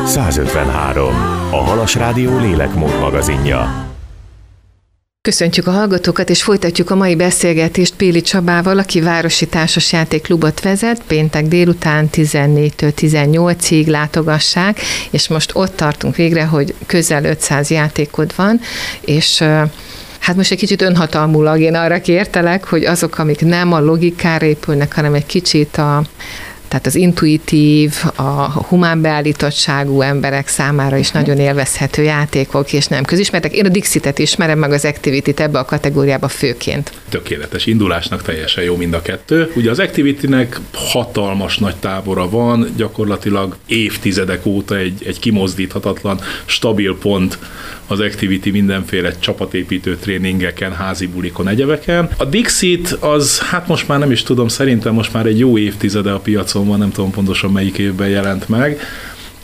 153. 0.06 1.13
A 1.51 1.56
Halas 1.56 1.95
Rádió 1.95 2.40
lélekmód 2.40 3.00
magazinja. 3.00 3.93
Köszöntjük 5.27 5.67
a 5.67 5.71
hallgatókat, 5.71 6.29
és 6.29 6.43
folytatjuk 6.43 6.89
a 6.89 6.95
mai 6.95 7.15
beszélgetést 7.15 7.95
Péli 7.95 8.21
Csabával, 8.21 8.77
aki 8.77 9.01
Városi 9.01 9.47
Társasjátéklubot 9.47 10.61
vezet, 10.61 11.03
péntek 11.07 11.45
délután 11.45 12.09
14-től 12.11 12.91
18-ig 12.97 13.87
látogassák, 13.87 14.79
és 15.11 15.27
most 15.27 15.51
ott 15.53 15.75
tartunk 15.75 16.15
végre, 16.15 16.43
hogy 16.45 16.73
közel 16.85 17.23
500 17.25 17.69
játékod 17.69 18.33
van, 18.35 18.59
és 19.01 19.43
Hát 20.19 20.35
most 20.35 20.51
egy 20.51 20.57
kicsit 20.57 20.81
önhatalmulag 20.81 21.59
én 21.59 21.75
arra 21.75 22.01
kértelek, 22.01 22.65
hogy 22.65 22.85
azok, 22.85 23.17
amik 23.17 23.41
nem 23.41 23.73
a 23.73 23.79
logikára 23.79 24.45
épülnek, 24.45 24.93
hanem 24.93 25.13
egy 25.13 25.25
kicsit 25.25 25.77
a 25.77 26.03
tehát 26.73 26.87
az 26.87 26.95
intuitív, 26.95 27.93
a 28.15 28.63
humán 28.63 29.01
beállítottságú 29.01 30.01
emberek 30.01 30.47
számára 30.47 30.97
is 30.97 31.11
nagyon 31.11 31.37
élvezhető 31.37 32.03
játékok, 32.03 32.73
és 32.73 32.87
nem 32.87 33.03
közismertek. 33.03 33.53
Én 33.53 33.65
a 33.65 33.69
Dixitet 33.69 34.19
ismerem, 34.19 34.59
meg 34.59 34.71
az 34.71 34.85
Activity-t 34.85 35.39
ebbe 35.39 35.59
a 35.59 35.65
kategóriába 35.65 36.27
főként. 36.27 36.91
Tökéletes 37.09 37.65
indulásnak 37.65 38.21
teljesen 38.21 38.63
jó 38.63 38.75
mind 38.75 38.93
a 38.93 39.01
kettő. 39.01 39.51
Ugye 39.55 39.69
az 39.69 39.79
Activity-nek 39.79 40.59
hatalmas 40.73 41.57
nagy 41.57 41.75
tábora 41.75 42.29
van, 42.29 42.67
gyakorlatilag 42.77 43.55
évtizedek 43.65 44.45
óta 44.45 44.77
egy, 44.77 45.03
egy 45.05 45.19
kimozdíthatatlan, 45.19 46.19
stabil 46.45 46.97
pont 47.01 47.37
az 47.94 48.00
Activity 48.00 48.50
mindenféle 48.50 49.12
csapatépítő 49.19 49.95
tréningeken, 49.95 50.74
házi 50.74 51.07
bulikon, 51.07 51.48
egyebeken. 51.48 52.10
A 52.18 52.25
Dixit 52.25 52.92
az, 52.92 53.40
hát 53.40 53.68
most 53.68 53.88
már 53.88 54.00
nem 54.00 54.12
is 54.12 54.24
tudom, 54.24 54.48
szerintem 54.48 54.94
most 54.94 55.13
már 55.13 55.25
egy 55.25 55.40
jó 55.40 55.57
évtizede 55.57 56.12
a 56.12 56.19
piacon 56.19 56.68
van, 56.68 56.80
nem 56.80 56.92
tudom 56.92 57.12
pontosan 57.12 57.51
melyik 57.51 57.78
évben 57.78 58.10
jelent 58.10 58.50
meg, 58.50 58.80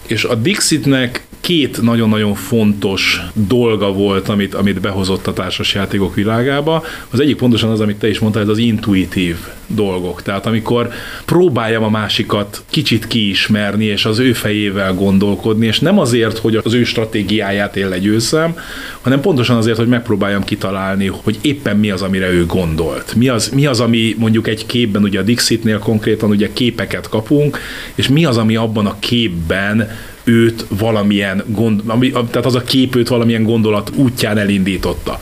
és 0.08 0.24
a 0.24 0.36
Dixitnek 0.36 1.28
két 1.40 1.82
nagyon-nagyon 1.82 2.34
fontos 2.34 3.22
dolga 3.34 3.92
volt, 3.92 4.30
amit, 4.30 4.54
amit 4.54 4.82
behozott 4.82 5.28
a 5.28 5.34
társasjátékok 5.34 6.16
világába. 6.16 6.84
Az 7.10 7.20
egyik 7.20 7.36
pontosan 7.38 7.70
az, 7.70 7.80
amit 7.80 7.98
te 7.98 8.10
is 8.10 8.20
mondtál, 8.20 8.44
ez 8.44 8.50
az 8.50 8.58
intuitív 8.58 9.38
dolgok. 9.68 10.22
Tehát 10.22 10.46
amikor 10.46 10.90
próbáljam 11.26 11.84
a 11.84 11.90
másikat 11.90 12.64
kicsit 12.70 13.08
kiismerni, 13.08 13.86
és 13.86 14.06
az 14.06 14.20
ő 14.20 14.34
fejével 14.34 14.94
gondolkodni, 14.94 15.66
és 15.66 15.80
nem 15.80 16.00
azért, 16.00 16.38
hogy 16.38 16.56
az 16.56 16.74
ő 16.74 16.84
stratégiáját 16.84 17.76
én 17.76 17.90
legyőzzem, 17.90 18.58
hanem 19.02 19.22
pontosan 19.22 19.58
azért, 19.58 19.78
hogy 19.78 19.88
megpróbáljam 19.88 20.44
kitalálni, 20.44 21.08
hogy 21.24 21.38
éppen 21.42 21.78
mi 21.78 21.92
az, 21.92 22.02
amire 22.02 22.30
ő 22.30 22.46
gondolt. 22.46 23.16
Mi 23.16 23.28
az, 23.28 23.50
mi 23.50 23.66
az 23.66 23.80
ami 23.80 24.16
mondjuk 24.18 24.48
egy 24.48 24.66
képben, 24.66 25.04
ugye 25.04 25.20
a 25.20 25.24
Dixitnél 25.24 25.80
konkrétan 25.80 26.30
ugye 26.30 26.50
képeket 26.54 27.10
kapunk, 27.10 27.60
és 27.96 28.08
mi 28.08 28.26
az, 28.26 28.38
ami 28.38 28.56
abban 28.56 28.86
a 28.86 29.00
képben 29.00 29.90
őt 30.30 30.66
valamilyen 30.70 31.44
gond, 31.48 31.82
ami, 31.86 32.12
tehát 32.12 32.46
az 32.46 32.56
a 32.56 32.62
kép 32.62 32.96
őt 32.96 33.08
valamilyen 33.08 33.44
gondolat 33.44 33.92
útján 33.96 34.38
elindította. 34.38 35.20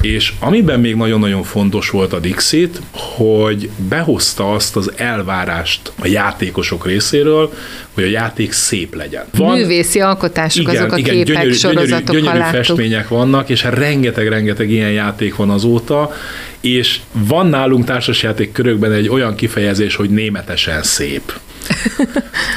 És 0.00 0.32
amiben 0.40 0.80
még 0.80 0.94
nagyon-nagyon 0.94 1.42
fontos 1.42 1.90
volt 1.90 2.12
a 2.12 2.18
Dixit, 2.18 2.80
hogy 2.90 3.70
behozta 3.88 4.52
azt 4.52 4.76
az 4.76 4.92
elvárást 4.96 5.92
a 5.98 6.06
játékosok 6.06 6.86
részéről, 6.86 7.52
hogy 7.92 8.04
a 8.04 8.06
játék 8.06 8.52
szép 8.52 8.94
legyen. 8.94 9.24
Van, 9.36 9.58
Művészi 9.58 10.00
alkotások, 10.00 10.62
igen, 10.62 10.76
azok 10.76 10.92
a 10.92 10.96
igen, 10.96 11.14
képek, 11.14 11.34
gyönyörű, 11.34 11.52
sorozatok, 11.52 12.14
gyönyörű, 12.14 12.38
gyönyörű 12.38 12.56
festmények 12.56 13.08
vannak, 13.08 13.48
és 13.48 13.64
rengeteg-rengeteg 13.64 14.70
ilyen 14.70 14.92
játék 14.92 15.36
van 15.36 15.50
azóta, 15.50 16.12
és 16.60 17.00
van 17.12 17.46
nálunk 17.46 17.84
társasjáték 17.84 18.52
körökben 18.52 18.92
egy 18.92 19.08
olyan 19.08 19.34
kifejezés, 19.34 19.96
hogy 19.96 20.10
németesen 20.10 20.82
szép. 20.82 21.32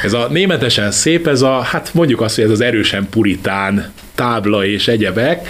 Ez 0.03 0.13
a 0.13 0.27
németesen 0.31 0.91
szép, 0.91 1.27
ez 1.27 1.41
a, 1.41 1.59
hát 1.59 1.93
mondjuk 1.93 2.21
azt, 2.21 2.35
hogy 2.35 2.43
ez 2.43 2.49
az 2.49 2.61
erősen 2.61 3.07
puritán 3.09 3.91
tábla 4.15 4.65
és 4.65 4.87
egyebek, 4.87 5.47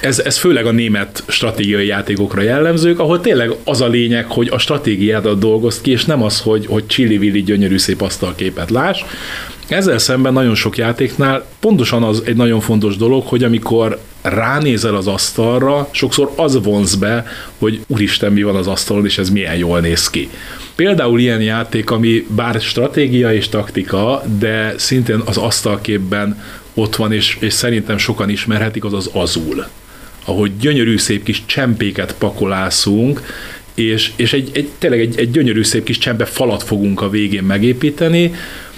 ez, 0.00 0.18
ez 0.18 0.38
főleg 0.38 0.66
a 0.66 0.70
német 0.70 1.22
stratégiai 1.26 1.86
játékokra 1.86 2.42
jellemzők, 2.42 2.98
ahol 2.98 3.20
tényleg 3.20 3.50
az 3.64 3.80
a 3.80 3.88
lényeg, 3.88 4.24
hogy 4.28 4.48
a 4.48 4.58
stratégiádat 4.58 5.38
dolgozt 5.38 5.80
ki, 5.80 5.90
és 5.90 6.04
nem 6.04 6.22
az, 6.22 6.40
hogy, 6.40 6.66
hogy 6.66 6.86
csilli 6.86 7.42
gyönyörű 7.42 7.78
szép 7.78 8.00
asztalképet 8.00 8.70
láss. 8.70 9.02
Ezzel 9.68 9.98
szemben 9.98 10.32
nagyon 10.32 10.54
sok 10.54 10.76
játéknál 10.76 11.44
pontosan 11.60 12.02
az 12.02 12.22
egy 12.24 12.36
nagyon 12.36 12.60
fontos 12.60 12.96
dolog, 12.96 13.26
hogy 13.26 13.44
amikor 13.44 13.98
ránézel 14.22 14.94
az 14.94 15.06
asztalra, 15.06 15.88
sokszor 15.90 16.32
az 16.36 16.62
vonz 16.62 16.94
be, 16.94 17.26
hogy 17.58 17.80
úristen, 17.86 18.32
mi 18.32 18.42
van 18.42 18.56
az 18.56 18.66
asztalon, 18.66 19.04
és 19.04 19.18
ez 19.18 19.30
milyen 19.30 19.56
jól 19.56 19.80
néz 19.80 20.10
ki. 20.10 20.28
Például 20.74 21.20
ilyen 21.20 21.40
játék, 21.40 21.90
ami 21.90 22.26
bár 22.28 22.60
stratégia 22.60 23.34
és 23.34 23.48
taktika, 23.48 24.22
de 24.38 24.74
szintén 24.76 25.22
az 25.24 25.36
asztalképben 25.36 26.42
ott 26.74 26.96
van, 26.96 27.12
és, 27.12 27.36
és 27.40 27.52
szerintem 27.52 27.98
sokan 27.98 28.28
ismerhetik, 28.28 28.84
az 28.84 28.92
az 28.92 29.10
azul 29.12 29.64
ahogy 30.24 30.56
gyönyörű 30.56 30.98
szép 30.98 31.22
kis 31.22 31.42
csempéket 31.46 32.14
pakolászunk, 32.18 33.22
és, 33.74 34.12
és 34.16 34.32
egy, 34.32 34.50
egy, 34.52 34.68
tényleg 34.78 35.00
egy, 35.00 35.18
egy 35.18 35.30
gyönyörű 35.30 35.62
szép 35.62 35.84
kis 35.84 35.98
csembe 35.98 36.24
falat 36.24 36.62
fogunk 36.62 37.00
a 37.00 37.10
végén 37.10 37.42
megépíteni, 37.42 38.34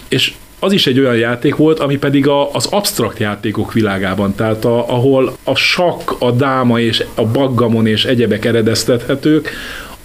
és 0.09 0.33
az 0.65 0.73
is 0.73 0.87
egy 0.87 0.99
olyan 0.99 1.17
játék 1.17 1.57
volt, 1.57 1.79
ami 1.79 1.97
pedig 1.97 2.29
a, 2.29 2.53
az 2.53 2.67
absztrakt 2.67 3.19
játékok 3.19 3.73
világában, 3.73 4.35
tehát 4.35 4.65
a, 4.65 4.89
ahol 4.89 5.37
a 5.45 5.55
sakk, 5.55 6.11
a 6.19 6.31
dáma 6.31 6.81
és 6.81 7.05
a 7.15 7.27
baggamon 7.27 7.87
és 7.87 8.05
egyebek 8.05 8.45
eredeztethetők, 8.45 9.51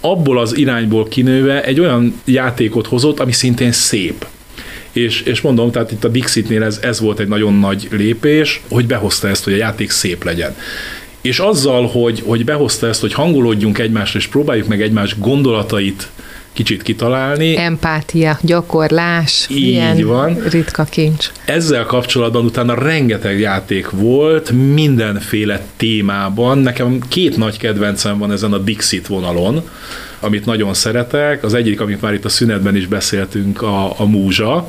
abból 0.00 0.38
az 0.38 0.56
irányból 0.56 1.08
kinőve 1.08 1.64
egy 1.64 1.80
olyan 1.80 2.20
játékot 2.24 2.86
hozott, 2.86 3.20
ami 3.20 3.32
szintén 3.32 3.72
szép. 3.72 4.26
És, 4.92 5.22
és 5.22 5.40
mondom, 5.40 5.70
tehát 5.70 5.92
itt 5.92 6.04
a 6.04 6.08
Dixitnél 6.08 6.62
ez, 6.62 6.78
ez 6.82 7.00
volt 7.00 7.18
egy 7.18 7.28
nagyon 7.28 7.54
nagy 7.54 7.88
lépés, 7.90 8.60
hogy 8.70 8.86
behozta 8.86 9.28
ezt, 9.28 9.44
hogy 9.44 9.52
a 9.52 9.56
játék 9.56 9.90
szép 9.90 10.24
legyen. 10.24 10.56
És 11.20 11.38
azzal, 11.38 11.86
hogy, 11.86 12.22
hogy 12.26 12.44
behozta 12.44 12.86
ezt, 12.86 13.00
hogy 13.00 13.12
hangolódjunk 13.12 13.78
egymásra, 13.78 14.18
és 14.18 14.26
próbáljuk 14.26 14.66
meg 14.66 14.82
egymás 14.82 15.18
gondolatait 15.18 16.08
kicsit 16.52 16.82
kitalálni. 16.82 17.56
Empátia, 17.56 18.38
gyakorlás, 18.42 19.46
Így 19.50 19.66
ilyen 19.66 20.06
van. 20.06 20.36
ritka 20.50 20.84
kincs. 20.84 21.30
Ezzel 21.44 21.84
kapcsolatban 21.84 22.44
utána 22.44 22.74
rengeteg 22.74 23.40
játék 23.40 23.90
volt, 23.90 24.50
mindenféle 24.50 25.62
témában. 25.76 26.58
Nekem 26.58 26.98
két 27.08 27.36
nagy 27.36 27.58
kedvencem 27.58 28.18
van 28.18 28.32
ezen 28.32 28.52
a 28.52 28.58
Dixit 28.58 29.06
vonalon, 29.06 29.68
amit 30.20 30.44
nagyon 30.44 30.74
szeretek. 30.74 31.44
Az 31.44 31.54
egyik, 31.54 31.80
amit 31.80 32.00
már 32.00 32.14
itt 32.14 32.24
a 32.24 32.28
szünetben 32.28 32.76
is 32.76 32.86
beszéltünk, 32.86 33.62
a, 33.62 34.00
a 34.00 34.04
múzsa. 34.04 34.66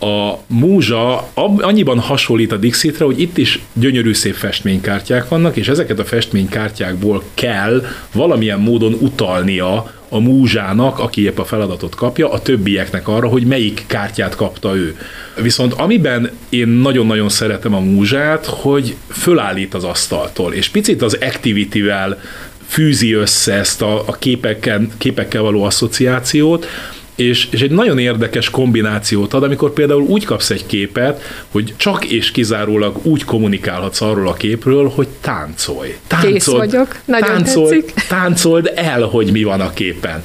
A 0.00 0.38
múzsa 0.46 1.28
annyiban 1.60 1.98
hasonlít 1.98 2.52
a 2.52 2.56
Dixitre, 2.56 3.04
hogy 3.04 3.20
itt 3.20 3.38
is 3.38 3.60
gyönyörű 3.72 4.14
szép 4.14 4.34
festménykártyák 4.34 5.28
vannak, 5.28 5.56
és 5.56 5.68
ezeket 5.68 5.98
a 5.98 6.04
festménykártyákból 6.04 7.22
kell 7.34 7.84
valamilyen 8.12 8.60
módon 8.60 8.92
utalnia 9.00 9.92
a 10.14 10.18
múzsának, 10.18 10.98
aki 10.98 11.22
épp 11.22 11.38
a 11.38 11.44
feladatot 11.44 11.94
kapja, 11.94 12.30
a 12.30 12.42
többieknek 12.42 13.08
arra, 13.08 13.28
hogy 13.28 13.46
melyik 13.46 13.84
kártyát 13.86 14.36
kapta 14.36 14.76
ő. 14.76 14.96
Viszont 15.42 15.72
amiben 15.72 16.30
én 16.48 16.68
nagyon-nagyon 16.68 17.28
szeretem 17.28 17.74
a 17.74 17.80
múzsát, 17.80 18.46
hogy 18.46 18.96
fölállít 19.08 19.74
az 19.74 19.84
asztaltól, 19.84 20.52
és 20.52 20.68
picit 20.68 21.02
az 21.02 21.18
activity-vel 21.20 22.20
fűzi 22.66 23.12
össze 23.12 23.52
ezt 23.52 23.82
a, 23.82 24.02
a 24.06 24.12
képekkel, 24.12 24.86
képekkel 24.98 25.42
való 25.42 25.64
asszociációt, 25.64 26.66
és, 27.14 27.48
és 27.50 27.60
egy 27.60 27.70
nagyon 27.70 27.98
érdekes 27.98 28.50
kombinációt 28.50 29.34
ad, 29.34 29.42
amikor 29.42 29.72
például 29.72 30.02
úgy 30.02 30.24
kapsz 30.24 30.50
egy 30.50 30.66
képet, 30.66 31.22
hogy 31.50 31.74
csak 31.76 32.04
és 32.04 32.30
kizárólag 32.30 32.96
úgy 33.02 33.24
kommunikálhatsz 33.24 34.00
arról 34.00 34.28
a 34.28 34.32
képről, 34.32 34.88
hogy 34.88 35.08
táncolj. 35.20 35.96
Táncold, 36.06 36.32
Kész 36.32 36.46
vagyok, 36.46 36.96
nagyon 37.04 37.28
táncold, 37.28 37.68
tetszik. 37.68 37.94
Táncold 38.08 38.72
el, 38.74 39.02
hogy 39.02 39.32
mi 39.32 39.42
van 39.42 39.60
a 39.60 39.72
képen. 39.72 40.24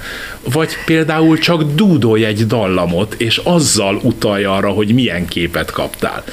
Vagy 0.53 0.69
például 0.85 1.37
csak 1.37 1.63
dúdolj 1.73 2.23
egy 2.25 2.47
dallamot, 2.47 3.15
és 3.17 3.37
azzal 3.43 3.99
utalja 4.03 4.55
arra, 4.55 4.69
hogy 4.69 4.93
milyen 4.93 5.25
képet 5.25 5.71
kaptál. 5.71 6.23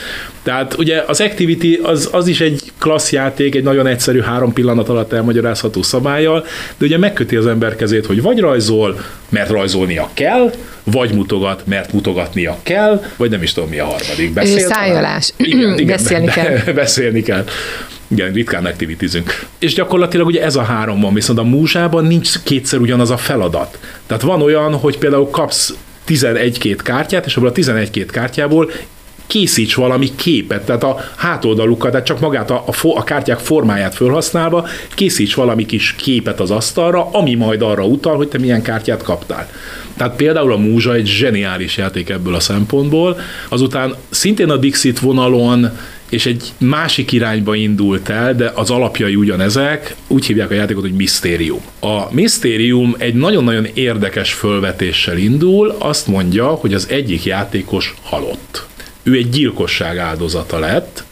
Tehát 0.47 0.79
ugye 0.79 1.05
az 1.07 1.21
Activity 1.21 1.81
az, 1.83 2.09
az 2.12 2.26
is 2.26 2.41
egy 2.41 2.73
klassz 2.79 3.12
játék, 3.12 3.55
egy 3.55 3.62
nagyon 3.62 3.87
egyszerű 3.87 4.21
három 4.21 4.53
pillanat 4.53 4.88
alatt 4.88 5.12
elmagyarázható 5.12 5.83
szabályjal, 5.83 6.47
de 6.79 6.87
ugye 6.87 6.99
megköti 6.99 7.37
az 7.37 7.47
ember 7.47 7.76
kezét, 7.76 8.07
hogy 8.07 8.23
vagy 8.23 8.38
rajzol, 8.38 9.00
mert 9.29 9.50
rajzolnia 9.50 10.11
kell, 10.15 10.53
vagy 10.85 11.15
mutogat, 11.15 11.62
mert 11.67 11.93
mutogatnia 11.93 12.59
kell, 12.62 13.05
vagy 13.17 13.31
nem 13.31 13.43
is 13.43 13.53
tudom 13.53 13.69
mi 13.69 13.79
a 13.79 13.85
harmadik. 13.85 14.33
Beszél, 14.33 14.67
Szájolás. 14.67 15.33
Igen, 15.37 15.79
igen, 15.79 15.87
beszélni 15.97 16.26
kell. 16.26 16.59
beszélni 16.75 17.23
kell. 17.23 17.45
Igen, 18.09 18.33
ritkán 18.33 18.65
activitizünk. 18.65 19.47
És 19.59 19.75
gyakorlatilag 19.75 20.26
ugye 20.26 20.43
ez 20.43 20.57
a 20.57 20.62
három 20.62 21.00
van, 21.00 21.15
viszont 21.15 21.38
a 21.38 21.43
múzsában 21.43 22.05
nincs 22.05 22.43
kétszer 22.43 22.79
ugyanaz 22.79 23.11
a 23.11 23.17
feladat. 23.17 23.79
Tehát 24.07 24.23
van 24.23 24.43
olyan, 24.43 24.75
hogy 24.75 24.99
például 24.99 25.31
kapsz 25.31 25.75
11-két 26.09 26.83
kártyát, 26.83 27.26
és 27.26 27.37
abból 27.37 27.49
a 27.49 27.53
11-két 27.53 28.11
kártyából 28.11 28.71
készíts 29.26 29.75
valami 29.75 30.11
képet, 30.14 30.64
tehát 30.64 30.83
a 30.83 31.00
hátoldalukat, 31.16 31.90
tehát 31.90 32.06
csak 32.06 32.21
magát 32.21 32.50
a, 32.50 32.64
a, 32.66 32.73
a 32.83 33.04
kártyák 33.04 33.38
formáját 33.38 33.95
felhasználva 33.95 34.66
készíts 34.95 35.35
valami 35.35 35.66
kis 35.66 35.95
képet 35.95 36.40
az 36.40 36.50
asztalra, 36.50 37.09
ami 37.12 37.35
majd 37.35 37.62
arra 37.62 37.85
utal, 37.85 38.16
hogy 38.16 38.28
te 38.28 38.38
milyen 38.38 38.62
kártyát 38.62 39.02
kaptál. 39.02 39.50
Tehát 39.97 40.16
például 40.16 40.52
a 40.52 40.56
Múzsa 40.56 40.95
egy 40.95 41.06
zseniális 41.06 41.76
játék 41.76 42.09
ebből 42.09 42.35
a 42.35 42.40
szempontból. 42.40 43.18
Azután 43.49 43.95
szintén 44.11 44.50
a 44.50 44.56
Dixit 44.56 44.99
vonalon 44.99 45.71
és 46.09 46.26
egy 46.26 46.52
másik 46.59 47.12
irányba 47.12 47.54
indult 47.54 48.09
el, 48.09 48.35
de 48.35 48.52
az 48.54 48.71
alapjai 48.71 49.14
ugyanezek, 49.14 49.95
úgy 50.06 50.26
hívják 50.26 50.50
a 50.50 50.54
játékot, 50.54 50.83
hogy 50.83 50.95
Misztérium. 50.95 51.61
A 51.80 52.14
Misztérium 52.14 52.95
egy 52.99 53.14
nagyon-nagyon 53.14 53.66
érdekes 53.75 54.33
fölvetéssel 54.33 55.16
indul, 55.16 55.76
azt 55.78 56.06
mondja, 56.06 56.47
hogy 56.47 56.75
az 56.75 56.87
egyik 56.90 57.25
játékos 57.25 57.95
halott 58.02 58.66
ő 59.06 59.16
egy 59.16 59.28
gyilkosság 59.28 59.98
áldozata 59.98 60.58
lett, 60.58 61.04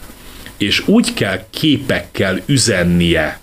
és 0.57 0.87
úgy 0.87 1.13
kell 1.13 1.45
képekkel 1.49 2.41
üzennie 2.45 3.39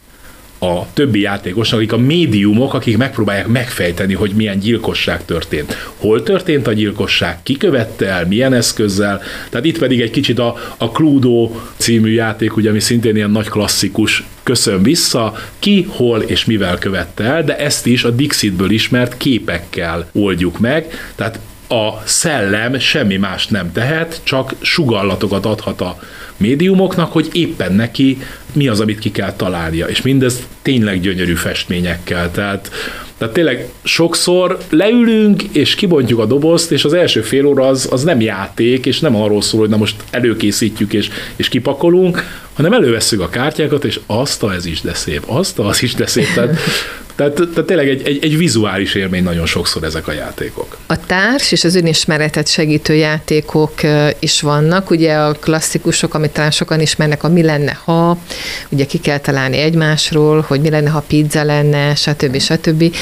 a 0.58 0.86
többi 0.92 1.20
játékosnak, 1.20 1.78
akik 1.78 1.92
a 1.92 1.96
médiumok, 1.96 2.74
akik 2.74 2.96
megpróbálják 2.96 3.46
megfejteni, 3.46 4.14
hogy 4.14 4.30
milyen 4.30 4.58
gyilkosság 4.58 5.24
történt. 5.24 5.76
Hol 5.96 6.22
történt 6.22 6.66
a 6.66 6.72
gyilkosság, 6.72 7.42
ki 7.42 7.56
követte 7.56 8.06
el, 8.06 8.26
milyen 8.26 8.52
eszközzel. 8.52 9.20
Tehát 9.50 9.66
itt 9.66 9.78
pedig 9.78 10.00
egy 10.00 10.10
kicsit 10.10 10.38
a, 10.38 10.56
a 10.76 10.90
Cluedo 10.90 11.50
című 11.76 12.12
játék, 12.12 12.56
ugye, 12.56 12.70
ami 12.70 12.80
szintén 12.80 13.16
ilyen 13.16 13.30
nagy 13.30 13.48
klasszikus, 13.48 14.24
köszön 14.42 14.82
vissza, 14.82 15.34
ki, 15.58 15.86
hol 15.88 16.20
és 16.20 16.44
mivel 16.44 16.78
követte 16.78 17.24
el, 17.24 17.44
de 17.44 17.56
ezt 17.58 17.86
is 17.86 18.04
a 18.04 18.10
Dixitből 18.10 18.70
ismert 18.70 19.16
képekkel 19.16 20.08
oldjuk 20.12 20.58
meg. 20.58 21.12
Tehát 21.14 21.38
a 21.72 22.02
szellem 22.04 22.78
semmi 22.78 23.16
más 23.16 23.46
nem 23.46 23.72
tehet, 23.72 24.20
csak 24.22 24.54
sugallatokat 24.60 25.46
adhat 25.46 25.80
a 25.80 25.98
médiumoknak, 26.36 27.12
hogy 27.12 27.28
éppen 27.32 27.72
neki 27.72 28.18
mi 28.52 28.68
az, 28.68 28.80
amit 28.80 28.98
ki 28.98 29.10
kell 29.10 29.32
találnia. 29.32 29.86
És 29.86 30.02
mindez 30.02 30.46
tényleg 30.62 31.00
gyönyörű 31.00 31.34
festményekkel. 31.34 32.30
Tehát, 32.30 32.70
tehát 33.18 33.34
tényleg 33.34 33.68
sokszor 33.82 34.58
leülünk, 34.70 35.42
és 35.42 35.74
kibontjuk 35.74 36.18
a 36.18 36.26
dobozt, 36.26 36.72
és 36.72 36.84
az 36.84 36.92
első 36.92 37.20
fél 37.20 37.46
óra 37.46 37.66
az, 37.66 37.88
az 37.90 38.02
nem 38.02 38.20
játék, 38.20 38.86
és 38.86 39.00
nem 39.00 39.16
arról 39.16 39.42
szól, 39.42 39.60
hogy 39.60 39.68
na 39.68 39.76
most 39.76 39.96
előkészítjük, 40.10 40.92
és, 40.92 41.10
és 41.36 41.48
kipakolunk, 41.48 42.22
hanem 42.52 42.72
elővesszük 42.72 43.20
a 43.20 43.28
kártyákat, 43.28 43.84
és 43.84 44.00
azt 44.06 44.42
a 44.42 44.52
ez 44.52 44.66
is 44.66 44.80
de 44.80 44.94
szép, 44.94 45.22
azt 45.26 45.58
a 45.58 45.66
az 45.66 45.82
is 45.82 45.94
de 45.94 46.06
szép. 46.06 46.26
Tehát, 46.34 46.56
tehát, 47.30 47.50
tehát 47.50 47.66
tényleg 47.66 47.88
egy, 47.88 48.02
egy, 48.06 48.24
egy 48.24 48.36
vizuális 48.36 48.94
élmény 48.94 49.22
nagyon 49.22 49.46
sokszor 49.46 49.84
ezek 49.84 50.08
a 50.08 50.12
játékok. 50.12 50.76
A 50.86 51.06
társ 51.06 51.52
és 51.52 51.64
az 51.64 51.74
önismeretet 51.74 52.48
segítő 52.48 52.94
játékok 52.94 53.72
is 54.18 54.40
vannak, 54.40 54.90
ugye 54.90 55.14
a 55.14 55.32
klasszikusok, 55.32 56.14
amit 56.14 56.30
talán 56.30 56.50
sokan 56.50 56.80
ismernek, 56.80 57.22
a 57.24 57.28
mi 57.28 57.42
lenne, 57.42 57.78
ha, 57.84 58.18
ugye 58.68 58.84
ki 58.84 58.98
kell 58.98 59.18
találni 59.18 59.56
egymásról, 59.56 60.44
hogy 60.48 60.60
mi 60.60 60.70
lenne, 60.70 60.90
ha 60.90 61.04
pizza 61.06 61.44
lenne, 61.44 61.94
stb. 61.94 62.40
stb. 62.40 62.94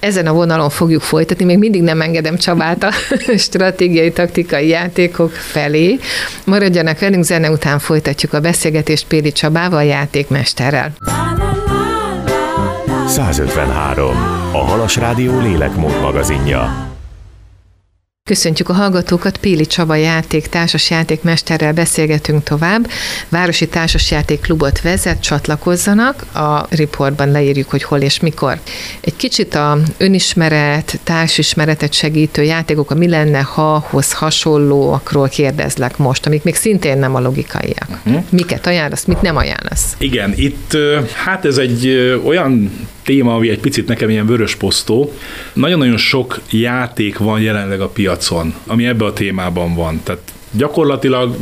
Ezen 0.00 0.26
a 0.26 0.32
vonalon 0.32 0.70
fogjuk 0.70 1.02
folytatni, 1.02 1.44
még 1.44 1.58
mindig 1.58 1.82
nem 1.82 2.00
engedem 2.00 2.36
Csabát 2.36 2.82
a 2.82 2.92
stratégiai, 3.36 4.12
taktikai 4.12 4.68
játékok 4.68 5.32
felé. 5.32 5.98
Maradjanak 6.44 6.98
velünk, 6.98 7.24
zene 7.24 7.50
után 7.50 7.78
folytatjuk 7.78 8.32
a 8.32 8.40
beszélgetést 8.40 9.06
Péli 9.06 9.32
Csabával, 9.32 9.84
játékmesterrel. 9.84 10.92
153. 13.06 14.16
A 14.52 14.58
Halas 14.58 14.96
Rádió 14.96 15.40
lélekmód 15.40 16.00
magazinja. 16.00 16.92
Köszöntjük 18.28 18.68
a 18.68 18.72
hallgatókat, 18.72 19.36
Péli 19.36 19.66
Csaba 19.66 19.94
játék, 19.94 20.46
társasjátékmesterrel 20.46 21.72
beszélgetünk 21.72 22.42
tovább. 22.42 22.88
Városi 23.28 23.68
Társasjátékklubot 23.68 24.80
vezet, 24.80 25.20
csatlakozzanak, 25.20 26.34
a 26.34 26.66
riportban 26.70 27.30
leírjuk, 27.30 27.70
hogy 27.70 27.82
hol 27.82 28.00
és 28.00 28.20
mikor. 28.20 28.60
Egy 29.00 29.16
kicsit 29.16 29.54
a 29.54 29.78
önismeret, 29.96 31.00
társismeretet 31.02 31.92
segítő 31.92 32.42
játékok, 32.42 32.90
a 32.90 32.94
mi 32.94 33.08
lenne, 33.08 33.40
ha 33.40 33.86
hoz 33.88 34.12
hasonlóakról 34.12 35.28
kérdezlek 35.28 35.96
most, 35.96 36.26
amik 36.26 36.42
még 36.42 36.54
szintén 36.54 36.98
nem 36.98 37.14
a 37.14 37.20
logikaiak. 37.20 37.88
Uh-huh. 38.06 38.24
Miket 38.30 38.66
ajánlasz, 38.66 39.04
mit 39.04 39.22
nem 39.22 39.36
ajánlasz? 39.36 39.94
Igen, 39.98 40.32
itt 40.36 40.76
hát 41.24 41.44
ez 41.44 41.56
egy 41.56 41.88
olyan 42.24 42.72
téma, 43.04 43.34
ami 43.34 43.48
egy 43.48 43.60
picit 43.60 43.88
nekem 43.88 44.10
ilyen 44.10 44.26
vörös 44.26 44.54
posztó. 44.54 45.12
Nagyon-nagyon 45.52 45.96
sok 45.96 46.40
játék 46.50 47.18
van 47.18 47.40
jelenleg 47.40 47.80
a 47.80 47.88
piacon, 47.88 48.54
ami 48.66 48.86
ebbe 48.86 49.04
a 49.04 49.12
témában 49.12 49.74
van. 49.74 50.00
Tehát 50.02 50.33
gyakorlatilag 50.56 51.36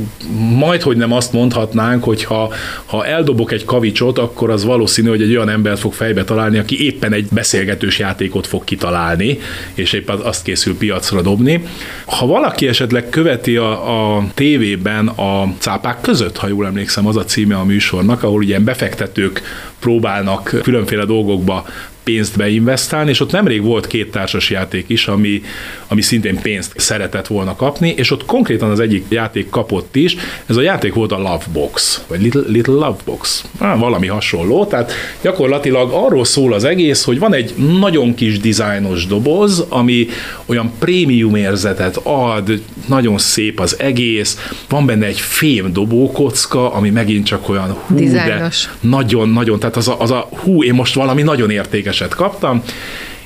majd, 0.57 0.83
hogy 0.83 0.97
nem 0.97 1.12
azt 1.12 1.33
mondhatnánk, 1.33 2.04
hogy 2.04 2.25
ha, 2.25 2.52
ha 2.87 3.07
eldobok 3.07 3.52
egy 3.52 3.64
kavicsot, 3.64 4.19
akkor 4.19 4.50
az 4.50 4.64
valószínű, 4.64 5.09
hogy 5.09 5.23
egy 5.23 5.37
olyan 5.37 5.49
embert 5.49 5.78
fog 5.78 5.92
fejbe 5.92 6.25
találni, 6.25 6.59
aki 6.59 6.85
éppen 6.85 7.12
egy 7.12 7.26
beszélgetős 7.31 7.99
játékot 7.99 8.47
fog 8.47 8.64
kitalálni, 8.64 9.38
és 9.75 9.92
éppen 9.92 10.19
azt 10.19 10.42
készül 10.42 10.76
piacra 10.76 11.23
dobni. 11.23 11.64
Ha 12.04 12.26
valaki 12.26 12.69
esetleg 12.69 13.09
követi 13.09 13.57
a, 13.57 14.16
a 14.16 14.25
tévében 14.35 15.09
a 15.09 15.54
cápák 15.59 16.00
között, 16.00 16.37
ha 16.37 16.49
jól 16.49 16.66
emlékszem, 16.66 17.07
az 17.07 17.16
a 17.16 17.25
címe 17.25 17.57
a 17.57 17.64
műsornak, 17.64 18.23
ahol 18.23 18.38
ugye 18.38 18.59
befektetők 18.59 19.42
próbálnak 19.78 20.54
különféle 20.62 21.04
dolgokba 21.04 21.66
pénzt 22.05 22.37
beinvestálni, 22.37 23.11
és 23.11 23.21
ott 23.21 23.31
nemrég 23.31 23.63
volt 23.63 23.87
két 23.87 24.11
társas 24.11 24.51
játék 24.51 24.85
is, 24.89 25.07
ami, 25.07 25.43
ami 25.89 26.01
szintén 26.01 26.41
pénzt 26.41 26.73
szeretett 26.77 27.27
volna 27.27 27.57
kapni, 27.57 27.95
és 27.97 28.11
ott 28.11 28.25
konkrétan 28.25 28.71
az 28.71 28.81
egyik 28.81 29.05
játék 29.09 29.51
kapott 29.51 29.97
is, 29.97 30.17
ez 30.47 30.57
a 30.57 30.61
játék 30.61 30.95
volt 30.95 31.13
a 31.13 31.19
Lovebox, 31.19 32.05
vagy 32.09 32.21
Little, 32.23 32.43
Little 32.47 32.73
Lovebox, 32.73 33.45
ah, 33.59 33.79
valami 33.79 34.07
hasonló, 34.07 34.65
tehát 34.65 34.93
gyakorlatilag 35.23 35.91
arról 35.93 36.25
szól 36.25 36.53
az 36.53 36.65
egész, 36.65 37.05
hogy 37.05 37.19
van 37.19 37.35
egy 37.35 37.55
nagyon 37.81 38.15
kis 38.15 38.39
dizájnos 38.39 39.07
doboz, 39.07 39.67
ami 39.69 40.07
olyan 40.47 40.73
prémium 40.79 41.35
érzetet 41.35 41.97
ad, 41.97 42.63
nagyon 42.89 43.19
szép 43.19 43.61
az 43.61 43.79
egész, 43.79 44.39
van 44.69 44.87
benne 44.87 45.07
egy 45.07 45.21
fém 45.21 45.73
dobókocka, 45.73 46.73
ami 46.73 46.91
megint 46.91 47.27
csak 47.27 47.49
olyan 47.49 47.71
hú, 47.71 47.95
de 48.13 48.51
nagyon-nagyon, 48.81 49.59
tehát 49.59 49.77
az 49.77 49.89
a, 49.89 50.01
az 50.01 50.11
a 50.11 50.29
hú, 50.31 50.63
én 50.63 50.75
most 50.75 50.95
valami 50.95 51.23
nagyon 51.23 51.51
értékeset 51.93 52.15
kaptam, 52.15 52.63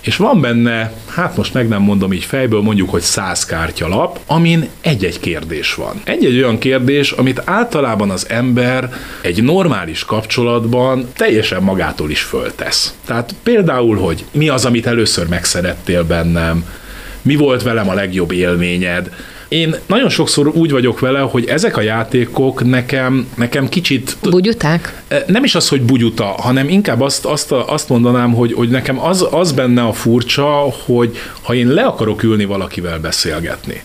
és 0.00 0.16
van 0.16 0.40
benne, 0.40 0.92
hát 1.08 1.37
most 1.37 1.54
meg 1.54 1.68
nem 1.68 1.82
mondom 1.82 2.12
így 2.12 2.25
fejből, 2.25 2.61
mondjuk, 2.61 2.90
hogy 2.90 3.00
száz 3.00 3.44
kártyalap, 3.44 4.18
amin 4.26 4.68
egy-egy 4.80 5.20
kérdés 5.20 5.75
van. 5.75 6.00
Egy-egy 6.04 6.37
olyan 6.37 6.58
kérdés, 6.58 7.11
amit 7.11 7.42
általában 7.44 8.11
az 8.11 8.26
ember 8.28 8.92
egy 9.20 9.42
normális 9.42 10.04
kapcsolatban 10.04 11.08
teljesen 11.16 11.62
magától 11.62 12.11
is 12.11 12.23
föltesz. 12.23 12.94
Tehát 13.06 13.35
például, 13.42 13.96
hogy 13.96 14.25
mi 14.30 14.49
az, 14.49 14.64
amit 14.64 14.87
először 14.87 15.28
megszerettél 15.28 16.04
bennem, 16.04 16.64
mi 17.23 17.37
volt 17.37 17.62
velem 17.62 17.88
a 17.88 17.94
legjobb 17.94 18.32
élményed, 18.32 19.11
én 19.48 19.76
nagyon 19.86 20.08
sokszor 20.08 20.46
úgy 20.46 20.70
vagyok 20.70 21.00
vele, 21.00 21.18
hogy 21.18 21.44
ezek 21.44 21.76
a 21.76 21.80
játékok 21.80 22.64
nekem, 22.64 23.28
nekem 23.34 23.68
kicsit... 23.68 24.16
Bugyuták? 24.22 25.02
Nem 25.26 25.44
is 25.44 25.54
az, 25.54 25.68
hogy 25.68 25.82
bugyuta, 25.82 26.24
hanem 26.24 26.68
inkább 26.68 27.00
azt, 27.00 27.24
azt, 27.24 27.52
azt 27.52 27.88
mondanám, 27.88 28.32
hogy, 28.32 28.52
hogy 28.52 28.68
nekem 28.68 29.00
az, 29.00 29.26
az 29.30 29.52
benne 29.52 29.82
a 29.82 29.92
furcsa, 29.92 30.72
hogy 30.84 31.16
ha 31.42 31.54
én 31.54 31.68
le 31.68 31.82
akarok 31.82 32.22
ülni 32.22 32.44
valakivel 32.44 32.98
beszélgetni, 32.98 33.82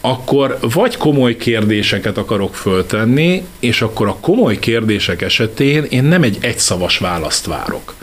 akkor 0.00 0.58
vagy 0.60 0.96
komoly 0.96 1.36
kérdéseket 1.36 2.18
akarok 2.18 2.54
föltenni, 2.54 3.44
és 3.58 3.82
akkor 3.82 4.06
a 4.06 4.16
komoly 4.20 4.58
kérdések 4.58 5.22
esetén 5.22 5.84
én 5.88 6.04
nem 6.04 6.22
egy 6.22 6.38
egyszavas 6.40 6.98
választ 6.98 7.46
várok. 7.46 7.94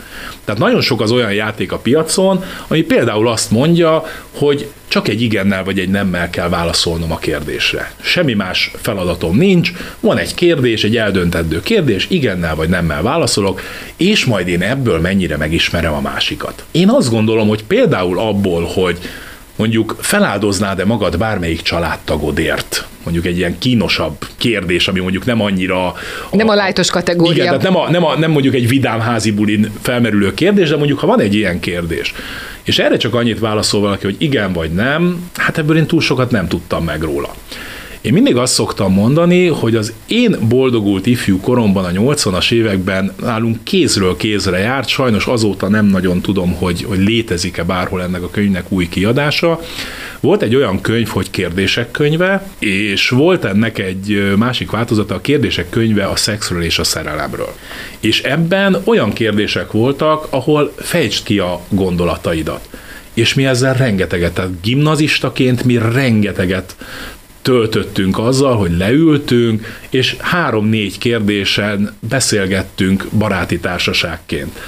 Tehát 0.44 0.60
nagyon 0.60 0.80
sok 0.80 1.00
az 1.00 1.10
olyan 1.10 1.32
játék 1.32 1.72
a 1.72 1.78
piacon, 1.78 2.44
ami 2.68 2.82
például 2.82 3.28
azt 3.28 3.50
mondja, 3.50 4.04
hogy 4.38 4.68
csak 4.88 5.08
egy 5.08 5.22
igennel 5.22 5.64
vagy 5.64 5.78
egy 5.78 5.88
nemmel 5.88 6.30
kell 6.30 6.48
válaszolnom 6.48 7.12
a 7.12 7.18
kérdésre. 7.18 7.92
Semmi 8.00 8.34
más 8.34 8.70
feladatom 8.80 9.36
nincs, 9.36 9.72
van 10.00 10.18
egy 10.18 10.34
kérdés, 10.34 10.84
egy 10.84 10.96
eldöntendő 10.96 11.60
kérdés, 11.60 12.06
igennel 12.10 12.54
vagy 12.54 12.68
nemmel 12.68 13.02
válaszolok, 13.02 13.60
és 13.96 14.24
majd 14.24 14.48
én 14.48 14.62
ebből 14.62 15.00
mennyire 15.00 15.36
megismerem 15.36 15.92
a 15.92 16.00
másikat. 16.00 16.64
Én 16.70 16.88
azt 16.88 17.10
gondolom, 17.10 17.48
hogy 17.48 17.64
például 17.64 18.18
abból, 18.18 18.64
hogy 18.74 18.98
mondjuk 19.56 19.96
feláldoznád-e 20.00 20.84
magad 20.84 21.18
bármelyik 21.18 21.62
családtagodért? 21.62 22.86
Mondjuk 23.02 23.26
egy 23.26 23.36
ilyen 23.36 23.58
kínosabb 23.58 24.26
kérdés, 24.36 24.88
ami 24.88 25.00
mondjuk 25.00 25.24
nem 25.24 25.40
annyira... 25.40 25.94
Nem 26.30 26.48
a 26.48 26.54
lájtos 26.54 26.90
kategória. 26.90 27.32
Igen, 27.32 27.46
tehát 27.46 27.62
nem, 27.62 27.76
a, 27.76 27.90
nem, 27.90 28.04
a, 28.04 28.18
nem 28.18 28.30
mondjuk 28.30 28.54
egy 28.54 28.68
vidám 28.68 29.00
házi 29.00 29.32
bulin 29.32 29.72
felmerülő 29.82 30.34
kérdés, 30.34 30.68
de 30.68 30.76
mondjuk 30.76 30.98
ha 30.98 31.06
van 31.06 31.20
egy 31.20 31.34
ilyen 31.34 31.60
kérdés, 31.60 32.14
és 32.62 32.78
erre 32.78 32.96
csak 32.96 33.14
annyit 33.14 33.38
válaszol 33.38 33.80
valaki, 33.80 34.04
hogy 34.04 34.16
igen 34.18 34.52
vagy 34.52 34.70
nem, 34.70 35.30
hát 35.34 35.58
ebből 35.58 35.76
én 35.76 35.86
túl 35.86 36.00
sokat 36.00 36.30
nem 36.30 36.48
tudtam 36.48 36.84
meg 36.84 37.02
róla. 37.02 37.34
Én 38.00 38.12
mindig 38.12 38.36
azt 38.36 38.52
szoktam 38.52 38.92
mondani, 38.92 39.46
hogy 39.46 39.74
az 39.74 39.92
én 40.06 40.36
boldogult 40.48 41.06
ifjú 41.06 41.40
koromban 41.40 41.84
a 41.84 41.90
80-as 41.90 42.52
években 42.52 43.12
nálunk 43.20 43.64
kézről 43.64 44.16
kézre 44.16 44.58
járt, 44.58 44.88
sajnos 44.88 45.26
azóta 45.26 45.68
nem 45.68 45.86
nagyon 45.86 46.20
tudom, 46.20 46.54
hogy, 46.54 46.82
hogy 46.82 46.98
létezik-e 46.98 47.64
bárhol 47.64 48.02
ennek 48.02 48.22
a 48.22 48.30
könyvnek 48.30 48.64
új 48.68 48.88
kiadása. 48.88 49.60
Volt 50.20 50.42
egy 50.42 50.54
olyan 50.54 50.80
könyv, 50.80 51.08
hogy 51.08 51.30
kérdések 51.30 51.90
könyve, 51.90 52.50
és 52.58 53.08
volt 53.08 53.44
ennek 53.44 53.78
egy 53.78 54.32
másik 54.36 54.70
változata, 54.70 55.14
a 55.14 55.20
kérdések 55.20 55.68
könyve 55.68 56.06
a 56.06 56.16
szexről 56.16 56.62
és 56.62 56.78
a 56.78 56.84
szerelemről. 56.84 57.54
És 58.00 58.22
ebben 58.22 58.82
olyan 58.84 59.12
kérdések 59.12 59.72
voltak, 59.72 60.26
ahol 60.30 60.72
fejtsd 60.76 61.24
ki 61.24 61.38
a 61.38 61.60
gondolataidat 61.68 62.68
és 63.16 63.34
mi 63.34 63.46
ezzel 63.46 63.74
rengeteget, 63.74 64.32
tehát 64.32 64.60
gimnazistaként 64.62 65.64
mi 65.64 65.78
rengeteget 65.78 66.76
töltöttünk 67.46 68.18
azzal, 68.18 68.56
hogy 68.56 68.76
leültünk, 68.76 69.78
és 69.90 70.16
három-négy 70.18 70.98
kérdésen 70.98 71.96
beszélgettünk 72.08 73.06
baráti 73.18 73.58
társaságként. 73.58 74.58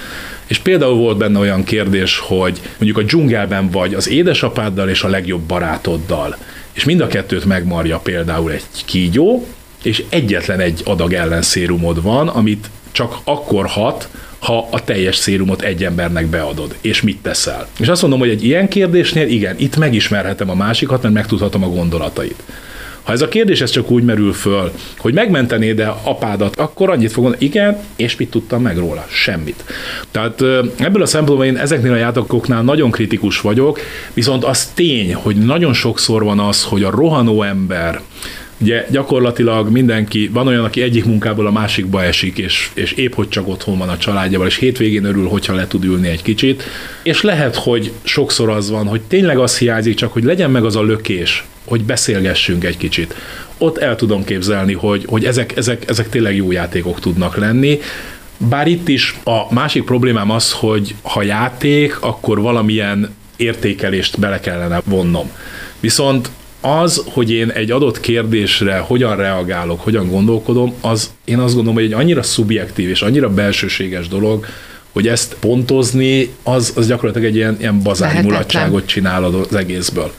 És 0.46 0.58
például 0.58 0.94
volt 0.94 1.16
benne 1.16 1.38
olyan 1.38 1.64
kérdés, 1.64 2.18
hogy 2.18 2.60
mondjuk 2.76 2.98
a 2.98 3.02
dzsungelben 3.02 3.70
vagy 3.70 3.94
az 3.94 4.08
édesapáddal 4.08 4.88
és 4.88 5.02
a 5.02 5.08
legjobb 5.08 5.40
barátoddal, 5.40 6.36
és 6.72 6.84
mind 6.84 7.00
a 7.00 7.06
kettőt 7.06 7.44
megmarja 7.44 7.98
például 7.98 8.52
egy 8.52 8.84
kígyó, 8.84 9.46
és 9.82 10.04
egyetlen 10.08 10.60
egy 10.60 10.80
adag 10.84 11.12
ellenszérumod 11.12 12.02
van, 12.02 12.28
amit 12.28 12.70
csak 12.92 13.16
akkor 13.24 13.66
hat, 13.66 14.08
ha 14.38 14.68
a 14.70 14.84
teljes 14.84 15.16
szérumot 15.16 15.62
egy 15.62 15.84
embernek 15.84 16.26
beadod, 16.26 16.74
és 16.80 17.02
mit 17.02 17.18
teszel. 17.22 17.68
És 17.78 17.88
azt 17.88 18.00
mondom, 18.00 18.18
hogy 18.18 18.28
egy 18.28 18.44
ilyen 18.44 18.68
kérdésnél 18.68 19.28
igen, 19.28 19.54
itt 19.58 19.76
megismerhetem 19.76 20.50
a 20.50 20.54
másikat, 20.54 21.02
mert 21.02 21.14
megtudhatom 21.14 21.62
a 21.64 21.68
gondolatait. 21.68 22.42
Ha 23.02 23.14
ez 23.14 23.22
a 23.22 23.28
kérdés 23.28 23.60
ez 23.60 23.70
csak 23.70 23.90
úgy 23.90 24.04
merül 24.04 24.32
föl, 24.32 24.72
hogy 24.98 25.14
megmentenéd 25.14 25.80
e 25.80 25.94
apádat, 26.02 26.56
akkor 26.56 26.90
annyit 26.90 27.12
fogom, 27.12 27.34
igen, 27.38 27.78
és 27.96 28.16
mit 28.16 28.30
tudtam 28.30 28.62
meg 28.62 28.78
róla? 28.78 29.06
Semmit. 29.08 29.64
Tehát 30.10 30.42
ebből 30.78 31.02
a 31.02 31.06
szempontból 31.06 31.46
én 31.46 31.56
ezeknél 31.56 31.92
a 31.92 31.96
játékoknál 31.96 32.62
nagyon 32.62 32.90
kritikus 32.90 33.40
vagyok, 33.40 33.80
viszont 34.14 34.44
az 34.44 34.66
tény, 34.74 35.14
hogy 35.14 35.36
nagyon 35.36 35.72
sokszor 35.72 36.24
van 36.24 36.38
az, 36.38 36.64
hogy 36.64 36.82
a 36.82 36.90
rohanó 36.90 37.42
ember, 37.42 38.00
Ugye 38.60 38.86
gyakorlatilag 38.90 39.70
mindenki, 39.70 40.28
van 40.32 40.46
olyan, 40.46 40.64
aki 40.64 40.82
egyik 40.82 41.04
munkából 41.04 41.46
a 41.46 41.50
másikba 41.50 42.02
esik, 42.04 42.38
és, 42.38 42.70
és 42.74 42.92
épp 42.92 43.14
hogy 43.14 43.28
csak 43.28 43.48
otthon 43.48 43.78
van 43.78 43.88
a 43.88 43.96
családjával, 43.96 44.46
és 44.46 44.56
hétvégén 44.56 45.04
örül, 45.04 45.26
hogyha 45.28 45.54
le 45.54 45.66
tud 45.66 45.84
ülni 45.84 46.08
egy 46.08 46.22
kicsit. 46.22 46.62
És 47.02 47.22
lehet, 47.22 47.56
hogy 47.56 47.92
sokszor 48.02 48.48
az 48.48 48.70
van, 48.70 48.86
hogy 48.86 49.00
tényleg 49.00 49.38
az 49.38 49.58
hiányzik, 49.58 49.94
csak 49.94 50.12
hogy 50.12 50.24
legyen 50.24 50.50
meg 50.50 50.64
az 50.64 50.76
a 50.76 50.82
lökés, 50.82 51.44
hogy 51.64 51.84
beszélgessünk 51.84 52.64
egy 52.64 52.76
kicsit. 52.76 53.14
Ott 53.58 53.78
el 53.78 53.96
tudom 53.96 54.24
képzelni, 54.24 54.72
hogy, 54.72 55.04
hogy 55.06 55.24
ezek, 55.24 55.56
ezek, 55.56 55.88
ezek 55.88 56.08
tényleg 56.08 56.36
jó 56.36 56.52
játékok 56.52 57.00
tudnak 57.00 57.36
lenni. 57.36 57.80
Bár 58.36 58.66
itt 58.66 58.88
is 58.88 59.16
a 59.24 59.54
másik 59.54 59.84
problémám 59.84 60.30
az, 60.30 60.52
hogy 60.52 60.94
ha 61.02 61.22
játék, 61.22 62.00
akkor 62.00 62.40
valamilyen 62.40 63.14
értékelést 63.36 64.18
bele 64.18 64.40
kellene 64.40 64.80
vonnom. 64.84 65.30
Viszont 65.80 66.30
az, 66.60 67.04
hogy 67.06 67.30
én 67.30 67.50
egy 67.50 67.70
adott 67.70 68.00
kérdésre 68.00 68.78
hogyan 68.78 69.16
reagálok, 69.16 69.80
hogyan 69.80 70.08
gondolkodom, 70.08 70.74
az 70.80 71.10
én 71.24 71.38
azt 71.38 71.54
gondolom, 71.54 71.78
hogy 71.78 71.84
egy 71.84 71.92
annyira 71.92 72.22
szubjektív 72.22 72.88
és 72.88 73.02
annyira 73.02 73.34
belsőséges 73.34 74.08
dolog, 74.08 74.46
hogy 74.98 75.08
ezt 75.08 75.36
pontozni, 75.40 76.28
az, 76.42 76.72
az 76.76 76.86
gyakorlatilag 76.86 77.28
egy 77.28 77.36
ilyen, 77.36 77.56
ilyen 77.60 77.82
bazármulatságot 77.82 78.86
csinál 78.86 79.24
az 79.24 79.54
egészből. 79.54 80.12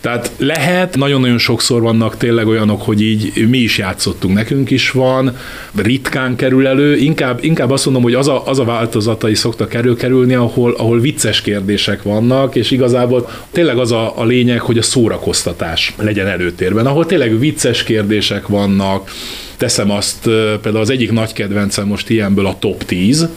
Tehát 0.00 0.30
lehet, 0.36 0.96
nagyon-nagyon 0.96 1.38
sokszor 1.38 1.82
vannak 1.82 2.16
tényleg 2.16 2.46
olyanok, 2.46 2.82
hogy 2.82 3.02
így 3.02 3.48
mi 3.48 3.58
is 3.58 3.78
játszottunk, 3.78 4.34
nekünk 4.34 4.70
is 4.70 4.90
van, 4.90 5.36
ritkán 5.74 6.36
kerül 6.36 6.66
elő, 6.66 6.96
inkább, 6.96 7.44
inkább 7.44 7.70
azt 7.70 7.84
mondom, 7.84 8.02
hogy 8.02 8.14
az 8.14 8.28
a, 8.28 8.46
az 8.46 8.58
a 8.58 8.64
változatai 8.64 9.34
szoktak 9.34 9.74
előkerülni, 9.74 10.34
ahol, 10.34 10.72
ahol 10.72 11.00
vicces 11.00 11.40
kérdések 11.40 12.02
vannak, 12.02 12.54
és 12.54 12.70
igazából 12.70 13.30
tényleg 13.50 13.78
az 13.78 13.92
a, 13.92 14.18
a 14.18 14.24
lényeg, 14.24 14.60
hogy 14.60 14.78
a 14.78 14.82
szórakoztatás 14.82 15.94
legyen 15.98 16.26
előtérben, 16.26 16.86
ahol 16.86 17.06
tényleg 17.06 17.38
vicces 17.38 17.82
kérdések 17.82 18.46
vannak, 18.46 19.10
teszem 19.56 19.90
azt, 19.90 20.22
például 20.62 20.76
az 20.76 20.90
egyik 20.90 21.12
nagy 21.12 21.32
kedvencem 21.32 21.86
most 21.86 22.10
ilyenből 22.10 22.46
a 22.46 22.56
top 22.58 22.84
10, 22.84 23.28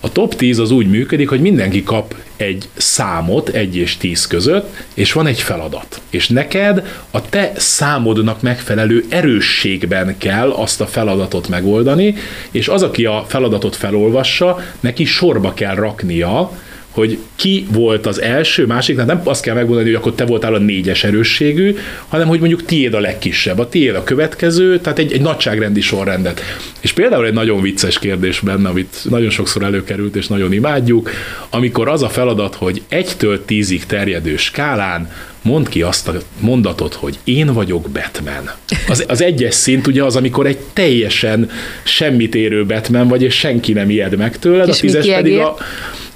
a 0.00 0.12
top 0.12 0.34
10 0.34 0.58
az 0.58 0.70
úgy 0.70 0.86
működik, 0.86 1.28
hogy 1.28 1.40
mindenki 1.40 1.82
kap 1.82 2.14
egy 2.36 2.68
számot, 2.74 3.48
egy 3.48 3.76
és 3.76 3.96
tíz 3.96 4.26
között, 4.26 4.76
és 4.94 5.12
van 5.12 5.26
egy 5.26 5.40
feladat. 5.40 6.00
És 6.10 6.28
neked 6.28 6.86
a 7.10 7.28
te 7.28 7.52
számodnak 7.56 8.42
megfelelő 8.42 9.04
erősségben 9.08 10.18
kell 10.18 10.50
azt 10.50 10.80
a 10.80 10.86
feladatot 10.86 11.48
megoldani, 11.48 12.14
és 12.50 12.68
az, 12.68 12.82
aki 12.82 13.04
a 13.04 13.24
feladatot 13.28 13.76
felolvassa, 13.76 14.58
neki 14.80 15.04
sorba 15.04 15.54
kell 15.54 15.74
raknia, 15.74 16.52
hogy 16.90 17.18
ki 17.36 17.66
volt 17.72 18.06
az 18.06 18.20
első, 18.20 18.66
másik, 18.66 18.94
tehát 18.94 19.10
nem 19.10 19.20
azt 19.24 19.42
kell 19.42 19.54
megmondani, 19.54 19.86
hogy 19.86 19.96
akkor 19.96 20.12
te 20.14 20.24
voltál 20.24 20.54
a 20.54 20.58
négyes 20.58 21.04
erősségű, 21.04 21.76
hanem 22.08 22.28
hogy 22.28 22.38
mondjuk 22.38 22.64
tiéd 22.64 22.94
a 22.94 23.00
legkisebb, 23.00 23.58
a 23.58 23.68
tiéd 23.68 23.94
a 23.94 24.04
következő, 24.04 24.78
tehát 24.78 24.98
egy, 24.98 25.12
egy 25.12 25.20
nagyságrendi 25.20 25.80
sorrendet. 25.80 26.40
És 26.80 26.92
például 26.92 27.26
egy 27.26 27.32
nagyon 27.32 27.60
vicces 27.62 27.98
kérdés 27.98 28.40
benne, 28.40 28.68
amit 28.68 28.96
nagyon 29.08 29.30
sokszor 29.30 29.62
előkerült, 29.62 30.16
és 30.16 30.26
nagyon 30.26 30.52
imádjuk, 30.52 31.10
amikor 31.50 31.88
az 31.88 32.02
a 32.02 32.08
feladat, 32.08 32.54
hogy 32.54 32.82
egytől 32.88 33.44
tízig 33.44 33.86
terjedő 33.86 34.36
skálán 34.36 35.10
mond 35.42 35.68
ki 35.68 35.82
azt 35.82 36.08
a 36.08 36.14
mondatot, 36.40 36.94
hogy 36.94 37.18
én 37.24 37.52
vagyok 37.52 37.88
Batman. 37.88 38.50
Az, 38.88 39.04
az 39.08 39.22
egyes 39.22 39.54
szint 39.54 39.86
ugye 39.86 40.04
az, 40.04 40.16
amikor 40.16 40.46
egy 40.46 40.58
teljesen 40.72 41.50
semmit 41.82 42.34
érő 42.34 42.66
Batman 42.66 43.08
vagy, 43.08 43.22
és 43.22 43.34
senki 43.34 43.72
nem 43.72 43.90
ijed 43.90 44.16
meg 44.16 44.38
tőled, 44.38 44.68
és 44.68 44.76
a 44.76 44.80
tízes 44.80 45.06
pedig 45.06 45.38
a, 45.38 45.56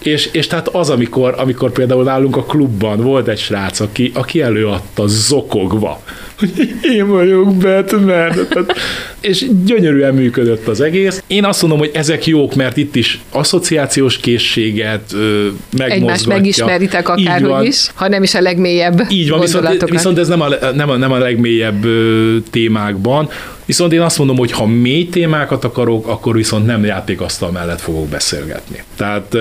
És, 0.05 0.29
és 0.33 0.47
tehát 0.47 0.69
az, 0.69 0.90
amikor, 0.90 1.35
amikor 1.38 1.73
például 1.73 2.05
nálunk 2.05 2.37
a 2.37 2.45
klubban 2.45 3.01
volt 3.01 3.29
egy 3.29 3.38
srác, 3.38 3.81
aki, 3.81 4.11
aki 4.14 4.43
előadta 4.43 5.07
zokogva, 5.07 6.03
hogy 6.38 6.75
én 6.83 7.09
vagyok 7.09 7.57
Batman. 7.57 8.33
Tehát, 8.49 8.75
és 9.20 9.47
gyönyörűen 9.64 10.14
működött 10.14 10.66
az 10.68 10.81
egész. 10.81 11.23
Én 11.27 11.44
azt 11.44 11.61
mondom, 11.61 11.79
hogy 11.79 11.90
ezek 11.94 12.27
jók, 12.27 12.55
mert 12.55 12.77
itt 12.77 12.97
is 12.97 13.20
asszociációs 13.31 14.18
készséget 14.18 15.12
ö, 15.12 15.18
megmozgatja. 15.18 15.94
Egymást 15.94 16.27
megismeritek 16.27 17.09
akárhogy 17.09 17.66
is, 17.66 17.90
ha 17.94 18.09
nem 18.09 18.23
is 18.23 18.35
a 18.35 18.40
legmélyebb 18.40 19.07
Így 19.09 19.31
van, 19.31 19.40
viszont, 19.40 19.90
viszont 19.90 20.18
ez 20.18 20.29
nem 20.29 20.40
a, 20.40 20.49
nem, 20.75 20.90
a, 20.90 20.97
nem 20.97 21.12
a 21.12 21.18
legmélyebb 21.18 21.85
ö, 21.85 22.37
témákban. 22.51 23.29
Viszont 23.66 23.92
én 23.92 24.01
azt 24.01 24.18
mondom, 24.18 24.37
hogy 24.37 24.53
ha 24.53 24.66
mély 24.66 25.09
témákat 25.09 25.64
akarok, 25.64 26.07
akkor 26.07 26.37
viszont 26.37 26.66
nem 26.66 26.85
játékasztal 26.85 27.51
mellett 27.51 27.81
fogok 27.81 28.09
beszélgetni. 28.09 28.83
Tehát 28.97 29.37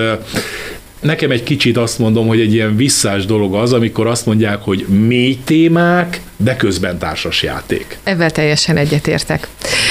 nekem 1.04 1.30
egy 1.30 1.42
kicsit 1.42 1.76
azt 1.76 1.98
mondom, 1.98 2.26
hogy 2.26 2.40
egy 2.40 2.54
ilyen 2.54 2.76
visszás 2.76 3.26
dolog 3.26 3.54
az, 3.54 3.72
amikor 3.72 4.06
azt 4.06 4.26
mondják, 4.26 4.58
hogy 4.62 4.86
mély 4.88 5.38
témák, 5.44 6.20
de 6.36 6.56
közben 6.56 6.98
társas 6.98 7.42
játék. 7.42 7.98
Ezzel 8.02 8.30
teljesen 8.30 8.76
egyetértek. 8.76 9.48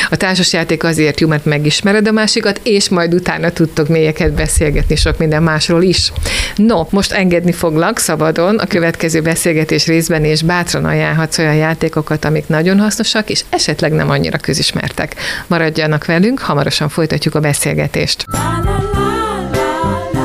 A 0.10 0.15
társas 0.15 0.54
játék 0.54 0.84
azért 0.84 1.19
jó, 1.19 1.28
mert 1.28 1.45
megismered 1.45 2.08
a 2.08 2.12
másikat, 2.12 2.60
és 2.63 2.89
majd 2.89 3.13
utána 3.13 3.49
tudtok 3.49 3.88
mélyeket 3.88 4.34
beszélgetni 4.34 4.95
sok 4.95 5.17
minden 5.17 5.43
másról 5.43 5.84
is. 5.84 6.12
No, 6.56 6.86
most 6.89 7.12
engedni 7.12 7.52
foglak 7.52 7.97
szabadon 7.97 8.58
a 8.58 8.65
következő 8.65 9.21
beszélgetés 9.21 9.86
részben, 9.86 10.23
és 10.23 10.41
bátran 10.41 10.86
ajánlhatsz 10.86 11.38
olyan 11.38 11.56
játékokat, 11.56 12.26
amik 12.26 12.47
nagyon 12.47 12.80
hasznosak, 12.80 13.30
és 13.30 13.43
esetleg 13.49 13.91
nem 13.91 14.10
annyira 14.10 14.38
közismertek. 14.38 15.15
Maradjanak 15.47 16.06
velünk, 16.06 16.39
hamarosan 16.39 16.89
folytatjuk 16.89 17.36
a 17.36 17.39
beszélgetést. 17.39 18.26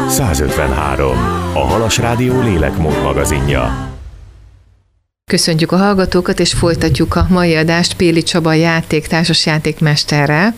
153. 0.08 1.16
A 1.54 1.58
Halas 1.58 1.98
Rádió 1.98 2.40
lélekmód 2.40 3.02
magazinja. 3.02 3.86
Köszöntjük 5.30 5.72
a 5.72 5.76
hallgatókat, 5.76 6.40
és 6.40 6.52
folytatjuk 6.52 7.16
a 7.16 7.26
mai 7.28 7.54
adást 7.54 7.94
Péli 7.94 8.22
Csaba 8.22 8.52
játék, 8.52 9.06
társas 9.06 9.46
játékmesterrel, 9.46 10.54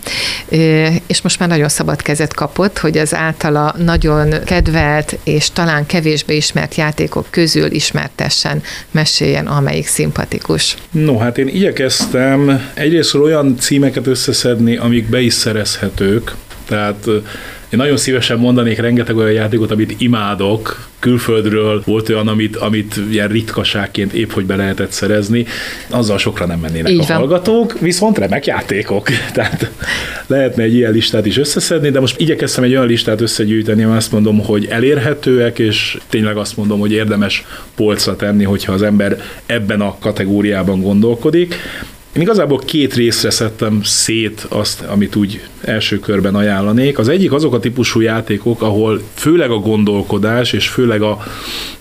és 1.06 1.22
most 1.22 1.38
már 1.38 1.48
nagyon 1.48 1.68
szabad 1.68 2.02
kezet 2.02 2.34
kapott, 2.34 2.78
hogy 2.78 2.98
az 2.98 3.14
általa 3.14 3.74
nagyon 3.78 4.34
kedvelt 4.44 5.18
és 5.24 5.50
talán 5.50 5.86
kevésbé 5.86 6.36
ismert 6.36 6.74
játékok 6.74 7.26
közül 7.30 7.70
ismertessen, 7.70 8.62
meséljen, 8.90 9.46
amelyik 9.46 9.86
szimpatikus. 9.86 10.76
No, 10.90 11.18
hát 11.18 11.38
én 11.38 11.48
igyekeztem 11.48 12.70
egyrészt 12.74 13.14
olyan 13.14 13.56
címeket 13.58 14.06
összeszedni, 14.06 14.76
amik 14.76 15.08
be 15.08 15.20
is 15.20 15.34
szerezhetők, 15.34 16.34
tehát 16.66 17.06
én 17.70 17.78
nagyon 17.78 17.96
szívesen 17.96 18.38
mondanék 18.38 18.78
rengeteg 18.78 19.16
olyan 19.16 19.32
játékot, 19.32 19.70
amit 19.70 19.94
imádok, 19.98 20.88
külföldről 20.98 21.82
volt 21.84 22.08
olyan, 22.08 22.28
amit, 22.28 22.56
amit 22.56 23.00
ilyen 23.10 23.28
ritkaságként 23.28 24.12
épp 24.12 24.30
hogy 24.30 24.44
be 24.44 24.56
lehetett 24.56 24.90
szerezni, 24.90 25.46
azzal 25.90 26.18
sokra 26.18 26.46
nem 26.46 26.58
mennének 26.58 26.92
Így 26.92 27.00
a 27.00 27.04
van. 27.06 27.16
hallgatók, 27.16 27.78
viszont 27.78 28.18
remek 28.18 28.46
játékok. 28.46 29.08
Tehát 29.32 29.70
lehetne 30.26 30.62
egy 30.62 30.74
ilyen 30.74 30.92
listát 30.92 31.26
is 31.26 31.36
összeszedni, 31.36 31.90
de 31.90 32.00
most 32.00 32.20
igyekeztem 32.20 32.64
egy 32.64 32.70
olyan 32.70 32.86
listát 32.86 33.20
összegyűjteni, 33.20 33.82
ami 33.82 33.96
azt 33.96 34.12
mondom, 34.12 34.38
hogy 34.44 34.66
elérhetőek, 34.70 35.58
és 35.58 35.98
tényleg 36.08 36.36
azt 36.36 36.56
mondom, 36.56 36.80
hogy 36.80 36.92
érdemes 36.92 37.44
polcra 37.74 38.16
tenni, 38.16 38.44
hogyha 38.44 38.72
az 38.72 38.82
ember 38.82 39.22
ebben 39.46 39.80
a 39.80 39.96
kategóriában 39.98 40.80
gondolkodik. 40.80 41.54
Én 42.12 42.22
igazából 42.22 42.58
két 42.58 42.94
részre 42.94 43.30
szedtem 43.30 43.82
szét 43.82 44.46
azt, 44.48 44.80
amit 44.80 45.16
úgy 45.16 45.40
első 45.60 45.98
körben 45.98 46.34
ajánlanék. 46.34 46.98
Az 46.98 47.08
egyik 47.08 47.32
azok 47.32 47.54
a 47.54 47.58
típusú 47.58 48.00
játékok, 48.00 48.62
ahol 48.62 49.00
főleg 49.14 49.50
a 49.50 49.58
gondolkodás, 49.58 50.52
és 50.52 50.68
főleg 50.68 51.02
a 51.02 51.18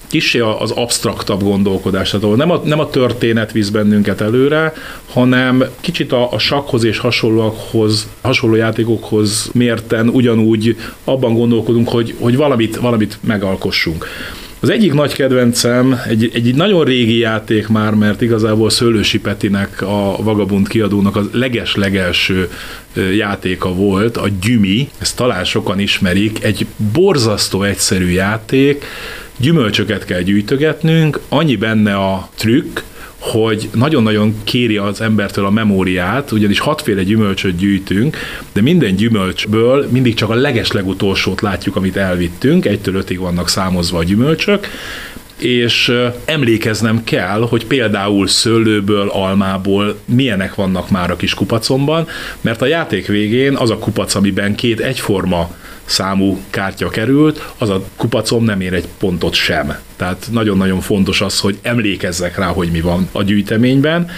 kicsi 0.08 0.40
az 0.40 0.72
absztraktabb 0.72 1.44
gondolkodás, 1.44 2.10
tehát 2.10 2.26
ahol 2.26 2.36
nem 2.36 2.52
a, 2.52 2.62
nem 2.64 2.80
a 2.80 2.90
történet 2.90 3.52
visz 3.52 3.70
bennünket 3.70 4.22
előre, 4.22 4.74
hanem 5.12 5.64
kicsit 5.80 6.12
a, 6.12 6.32
a 6.32 6.38
sakhoz 6.38 6.84
és 6.84 6.98
hasonlókhoz, 6.98 8.08
hasonló 8.22 8.56
játékokhoz 8.56 9.50
mérten 9.54 10.10
ugyanúgy 10.10 10.78
abban 11.04 11.34
gondolkodunk, 11.34 11.90
hogy, 11.90 12.16
hogy 12.20 12.36
valamit, 12.36 12.76
valamit 12.76 13.18
megalkossunk. 13.22 14.06
Az 14.62 14.70
egyik 14.70 14.94
nagy 14.94 15.14
kedvencem, 15.14 16.00
egy, 16.08 16.32
egy, 16.34 16.56
nagyon 16.56 16.84
régi 16.84 17.18
játék 17.18 17.68
már, 17.68 17.94
mert 17.94 18.22
igazából 18.22 18.70
Szőlősi 18.70 19.20
Petinek, 19.20 19.82
a 19.82 20.16
Vagabund 20.24 20.68
kiadónak 20.68 21.16
a 21.16 21.24
leges-legelső 21.32 22.50
játéka 23.16 23.74
volt, 23.74 24.18
a 24.18 24.28
Gyümi, 24.42 24.90
ezt 24.98 25.16
talán 25.16 25.44
sokan 25.44 25.80
ismerik, 25.80 26.44
egy 26.44 26.66
borzasztó 26.94 27.64
egyszerű 27.64 28.10
játék, 28.10 28.86
gyümölcsöket 29.38 30.06
kell 30.06 30.22
gyűjtögetnünk, 30.22 31.20
annyi 31.30 31.56
benne 31.56 31.96
a 31.96 32.30
trükk, 32.36 32.80
hogy 33.20 33.70
nagyon-nagyon 33.74 34.36
kéri 34.44 34.78
az 34.78 35.02
embertől 35.02 35.46
a 35.46 35.50
memóriát, 35.50 36.32
ugyanis 36.32 36.60
hatféle 36.60 37.04
gyümölcsöt 37.04 37.56
gyűjtünk, 37.56 38.18
de 38.54 38.62
minden 38.62 38.96
gyümölcsből 38.96 39.88
mindig 39.90 40.14
csak 40.14 40.30
a 40.30 40.34
leges-legutolsót 40.34 41.42
látjuk, 41.42 41.76
amit 41.76 41.98
elvittünk, 41.98 42.66
egytől 42.66 42.96
ötig 42.96 43.20
vannak 43.20 43.50
számozva 43.50 43.98
a 43.98 44.04
gyümölcsök, 44.04 44.68
és 45.38 45.94
emlékeznem 46.26 47.04
kell, 47.04 47.42
hogy 47.50 47.66
például 47.66 48.28
szőlőből, 48.28 49.08
almából 49.10 50.00
milyenek 50.06 50.56
vannak 50.56 50.90
már 50.90 51.12
a 51.12 51.16
kis 51.16 51.34
kupacomban, 51.34 52.08
mert 52.42 52.62
a 52.62 52.66
játék 52.66 53.08
végén 53.08 53.56
az 53.56 53.70
a 53.70 53.78
kupac, 53.78 54.16
amiben 54.16 54.56
két 54.56 54.80
egyforma 54.80 55.52
számú 55.90 56.40
kártya 56.50 56.90
került, 56.90 57.54
az 57.58 57.70
a 57.70 57.84
kupacom 57.96 58.44
nem 58.44 58.62
ér 58.62 58.74
egy 58.74 58.88
pontot 59.00 59.34
sem. 59.34 59.78
Tehát 59.96 60.28
nagyon-nagyon 60.32 60.82
fontos 60.82 61.22
az, 61.22 61.40
hogy 61.40 61.58
emlékezzek 61.62 62.38
rá, 62.38 62.48
hogy 62.48 62.70
mi 62.72 62.82
van 62.82 63.10
a 63.12 63.24
gyűjteményben. 63.24 64.10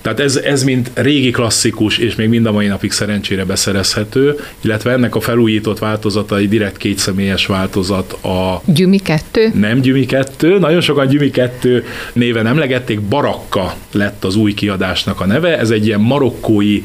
Tehát 0.00 0.20
ez, 0.20 0.36
ez 0.36 0.62
mint 0.62 0.90
régi 0.94 1.30
klasszikus, 1.30 1.98
és 1.98 2.14
még 2.14 2.28
mind 2.28 2.46
a 2.46 2.52
mai 2.52 2.66
napig 2.66 2.92
szerencsére 2.92 3.44
beszerezhető, 3.44 4.38
illetve 4.60 4.92
ennek 4.92 5.14
a 5.14 5.20
felújított 5.20 5.78
változata 5.78 6.36
egy 6.36 6.48
direkt 6.48 6.76
kétszemélyes 6.76 7.46
változat 7.46 8.12
a... 8.12 8.62
Gyümi 8.64 8.98
2? 8.98 9.50
Nem 9.54 9.80
Gyümi 9.80 10.06
2, 10.06 10.58
nagyon 10.58 10.80
sokan 10.80 11.06
Gyümi 11.06 11.30
2 11.30 11.84
néven 12.12 12.46
emlegették, 12.46 13.00
Barakka 13.00 13.74
lett 13.92 14.24
az 14.24 14.36
új 14.36 14.54
kiadásnak 14.54 15.20
a 15.20 15.26
neve, 15.26 15.58
ez 15.58 15.70
egy 15.70 15.86
ilyen 15.86 16.00
marokkói 16.00 16.82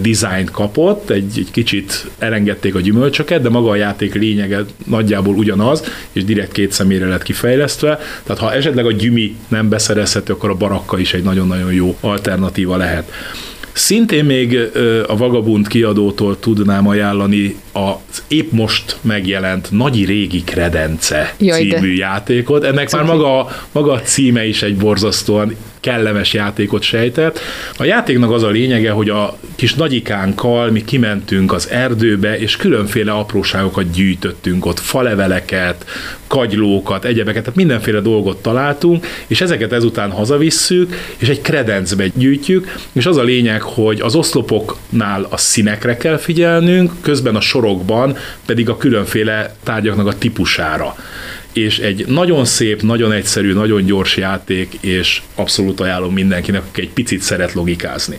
dizájnt 0.00 0.50
kapott, 0.50 1.10
egy, 1.10 1.32
egy 1.36 1.50
kicsit 1.50 2.06
elengedték 2.18 2.74
a 2.74 2.80
gyümölcsöket, 2.80 3.42
de 3.42 3.48
maga 3.48 3.70
a 3.70 3.76
játék 3.76 4.14
lényege 4.14 4.64
nagyjából 4.86 5.34
ugyanaz, 5.34 5.84
és 6.12 6.24
direkt 6.24 6.52
két 6.52 6.72
személyre 6.72 7.06
lett 7.06 7.22
kifejlesztve. 7.22 8.00
Tehát 8.22 8.42
ha 8.42 8.52
esetleg 8.52 8.86
a 8.86 8.92
gyümi 8.92 9.36
nem 9.48 9.68
beszerezhető, 9.68 10.32
akkor 10.32 10.50
a 10.50 10.54
barakka 10.54 10.98
is 10.98 11.14
egy 11.14 11.22
nagyon-nagyon 11.22 11.72
jó 11.72 11.96
alternatíva 12.00 12.76
lehet. 12.76 13.12
Szintén 13.72 14.24
még 14.24 14.58
a 15.06 15.16
Vagabund 15.16 15.68
kiadótól 15.68 16.38
tudnám 16.38 16.88
ajánlani 16.88 17.56
az 17.72 18.22
épp 18.28 18.50
most 18.52 18.96
megjelent 19.00 19.70
Nagyi 19.70 20.04
Régi 20.04 20.42
Kredence 20.44 21.34
Jaj, 21.38 21.60
című 21.60 21.88
de. 21.88 21.96
játékot. 21.96 22.64
Ennek 22.64 22.90
már 22.90 23.04
maga, 23.04 23.48
maga 23.72 23.92
a 23.92 24.00
címe 24.00 24.46
is 24.46 24.62
egy 24.62 24.76
borzasztóan 24.76 25.56
kellemes 25.82 26.32
játékot 26.32 26.82
sejtett. 26.82 27.40
A 27.76 27.84
játéknak 27.84 28.30
az 28.30 28.42
a 28.42 28.48
lényege, 28.48 28.90
hogy 28.90 29.08
a 29.08 29.38
kis 29.56 29.74
nagyikánkkal 29.74 30.70
mi 30.70 30.84
kimentünk 30.84 31.52
az 31.52 31.68
erdőbe, 31.70 32.38
és 32.38 32.56
különféle 32.56 33.12
apróságokat 33.12 33.90
gyűjtöttünk 33.90 34.66
ott, 34.66 34.78
faleveleket, 34.80 35.84
kagylókat, 36.26 37.04
egyebeket, 37.04 37.42
tehát 37.42 37.58
mindenféle 37.58 38.00
dolgot 38.00 38.42
találtunk, 38.42 39.06
és 39.26 39.40
ezeket 39.40 39.72
ezután 39.72 40.10
hazavisszük, 40.10 40.94
és 41.16 41.28
egy 41.28 41.40
kredencbe 41.40 42.06
gyűjtjük, 42.14 42.76
és 42.92 43.06
az 43.06 43.16
a 43.16 43.22
lényeg, 43.22 43.62
hogy 43.62 44.00
az 44.00 44.14
oszlopoknál 44.14 45.26
a 45.30 45.36
színekre 45.36 45.96
kell 45.96 46.16
figyelnünk, 46.16 46.92
közben 47.00 47.36
a 47.36 47.40
sorokban 47.40 48.16
pedig 48.46 48.68
a 48.68 48.76
különféle 48.76 49.54
tárgyaknak 49.62 50.06
a 50.06 50.18
típusára 50.18 50.96
és 51.52 51.78
egy 51.78 52.04
nagyon 52.06 52.44
szép, 52.44 52.82
nagyon 52.82 53.12
egyszerű, 53.12 53.52
nagyon 53.52 53.84
gyors 53.84 54.16
játék, 54.16 54.78
és 54.80 55.22
abszolút 55.34 55.80
ajánlom 55.80 56.12
mindenkinek, 56.12 56.62
aki 56.68 56.80
egy 56.80 56.90
picit 56.90 57.20
szeret 57.20 57.52
logikázni. 57.52 58.18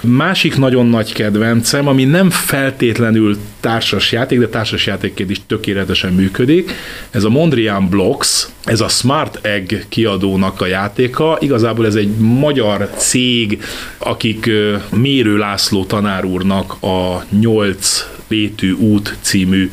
Másik 0.00 0.56
nagyon 0.56 0.86
nagy 0.86 1.12
kedvencem, 1.12 1.88
ami 1.88 2.04
nem 2.04 2.30
feltétlenül 2.30 3.36
társas 3.60 4.12
játék, 4.12 4.38
de 4.38 4.48
társas 4.48 4.86
játékként 4.86 5.30
is 5.30 5.40
tökéletesen 5.46 6.12
működik, 6.12 6.72
ez 7.10 7.24
a 7.24 7.28
Mondrian 7.28 7.88
Blocks, 7.88 8.48
ez 8.64 8.80
a 8.80 8.88
Smart 8.88 9.46
Egg 9.46 9.72
kiadónak 9.88 10.60
a 10.60 10.66
játéka. 10.66 11.38
Igazából 11.40 11.86
ez 11.86 11.94
egy 11.94 12.10
magyar 12.18 12.90
cég, 12.96 13.62
akik 13.98 14.50
Mérő 14.90 15.36
László 15.36 15.84
tanár 15.84 16.24
úrnak 16.24 16.82
a 16.82 17.24
8 17.40 18.06
létű 18.28 18.72
út 18.72 19.16
című 19.20 19.70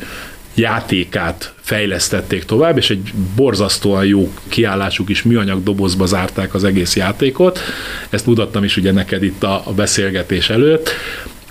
játékát 0.56 1.54
fejlesztették 1.60 2.44
tovább, 2.44 2.76
és 2.76 2.90
egy 2.90 3.12
borzasztóan 3.36 4.04
jó 4.04 4.32
kiállásuk 4.48 5.08
is 5.08 5.22
műanyag 5.22 5.62
dobozba 5.62 6.06
zárták 6.06 6.54
az 6.54 6.64
egész 6.64 6.96
játékot. 6.96 7.58
Ezt 8.10 8.26
mutattam 8.26 8.64
is 8.64 8.76
ugye 8.76 8.92
neked 8.92 9.22
itt 9.22 9.42
a, 9.42 9.62
beszélgetés 9.76 10.50
előtt. 10.50 10.90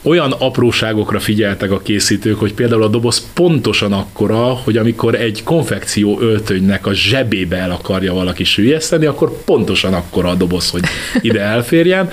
olyan 0.02 0.32
apróságokra 0.32 1.20
figyeltek 1.20 1.72
a 1.72 1.80
készítők, 1.80 2.40
hogy 2.40 2.54
például 2.54 2.84
a 2.84 2.88
doboz 2.88 3.28
pontosan 3.34 3.94
akkora, 3.94 4.44
hogy 4.44 4.78
amikor 4.78 5.16
egy 5.16 5.44
konfekció 5.44 6.20
öltönynek 6.20 6.86
a 6.86 6.94
zsebébe 6.94 7.58
el 7.58 7.72
akarja 7.72 8.14
valaki 8.14 8.44
sűjeszteni, 8.44 9.06
akkor 9.06 9.44
pontosan 9.44 9.94
akkora 9.94 10.30
a 10.30 10.36
doboz, 10.36 10.70
hogy 10.70 10.84
ide 11.22 11.42
elférjen. 11.42 12.10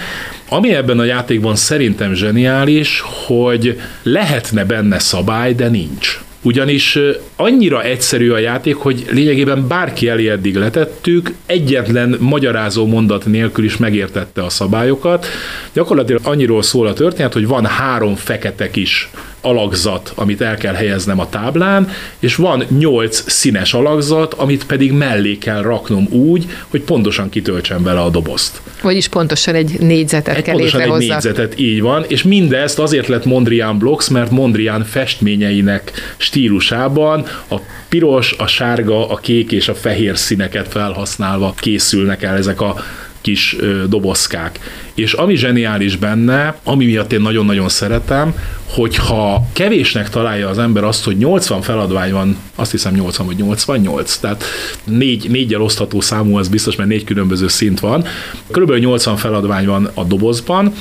Ami 0.48 0.74
ebben 0.74 0.98
a 0.98 1.05
játékban 1.05 1.57
szerintem 1.57 2.14
zseniális, 2.14 3.02
hogy 3.26 3.81
lehetne 4.02 4.64
benne 4.64 4.98
szabály, 4.98 5.55
de 5.55 5.68
nincs 5.68 6.20
ugyanis 6.42 6.98
annyira 7.37 7.83
egyszerű 7.83 8.31
a 8.31 8.38
játék, 8.38 8.74
hogy 8.74 9.05
lényegében 9.11 9.66
bárki 9.68 10.09
elé 10.09 10.28
eddig 10.28 10.57
letettük, 10.57 11.33
egyetlen 11.46 12.16
magyarázó 12.20 12.87
mondat 12.87 13.26
nélkül 13.26 13.64
is 13.64 13.76
megértette 13.76 14.44
a 14.44 14.48
szabályokat. 14.48 15.26
Gyakorlatilag 15.72 16.20
annyiról 16.24 16.62
szól 16.62 16.87
a 16.87 16.92
történet, 16.92 17.33
hogy 17.33 17.46
van 17.46 17.66
három 17.66 18.14
fekete 18.14 18.70
kis 18.70 19.11
alakzat, 19.42 20.12
amit 20.14 20.40
el 20.40 20.57
kell 20.57 20.74
helyeznem 20.74 21.20
a 21.20 21.28
táblán, 21.28 21.88
és 22.18 22.35
van 22.35 22.64
nyolc 22.78 23.22
színes 23.26 23.74
alakzat, 23.74 24.35
amit 24.35 24.66
pedig 24.66 24.92
mellé 24.92 25.38
kell 25.38 25.62
raknom 25.62 26.07
úgy, 26.11 26.46
hogy 26.68 26.81
pontosan 26.81 27.28
kitöltsem 27.28 27.83
vele 27.83 28.00
a 28.00 28.11
dobozt. 28.11 28.61
Vagyis 28.83 29.09
pontosan 29.09 29.55
egy 29.55 29.76
négyzetet 29.81 30.37
egy 30.37 30.42
kell 30.42 30.55
pontosan 30.55 30.81
egy 30.81 30.92
négyzetet, 30.92 31.59
így 31.59 31.81
van, 31.81 32.05
és 32.09 32.22
mindezt 32.22 32.78
azért 32.78 33.07
lett 33.07 33.24
Mondrian 33.24 33.78
Blocks, 33.78 34.09
mert 34.09 34.31
Mondrian 34.31 34.85
festményeinek 34.85 35.92
stílusában 36.16 37.26
a 37.50 37.57
piros, 37.88 38.35
a 38.38 38.46
sárga, 38.46 39.09
a 39.09 39.16
kék 39.16 39.52
és 39.52 39.68
a 39.68 39.74
fehér 39.74 40.18
színeket 40.18 40.68
felhasználva 40.68 41.55
készülnek 41.57 42.22
el 42.22 42.37
ezek 42.37 42.61
a 42.61 42.85
kis 43.22 43.56
dobozkák. 43.88 44.58
És 44.94 45.12
ami 45.12 45.37
zseniális 45.37 45.96
benne, 45.96 46.56
ami 46.64 46.85
miatt 46.85 47.12
én 47.12 47.20
nagyon-nagyon 47.20 47.68
szeretem, 47.68 48.35
hogyha 48.66 49.46
kevésnek 49.52 50.08
találja 50.08 50.48
az 50.48 50.58
ember 50.58 50.85
azt, 50.85 51.04
hogy 51.04 51.16
80 51.16 51.62
feladvány 51.62 52.12
van, 52.12 52.37
azt 52.54 52.70
hiszem 52.70 52.94
80 52.94 53.26
vagy 53.26 53.37
88, 53.37 54.16
tehát 54.16 54.44
négy, 54.85 55.30
négyel 55.30 55.61
osztható 55.61 56.00
számú, 56.00 56.37
az 56.37 56.48
biztos, 56.48 56.76
mert 56.76 56.88
négy 56.88 57.04
különböző 57.04 57.48
szint 57.48 57.80
van. 57.80 58.04
Körülbelül 58.50 58.82
80 58.82 59.16
feladvány 59.16 59.66
van 59.66 59.90
a 59.94 60.04
dobozban, 60.04 60.72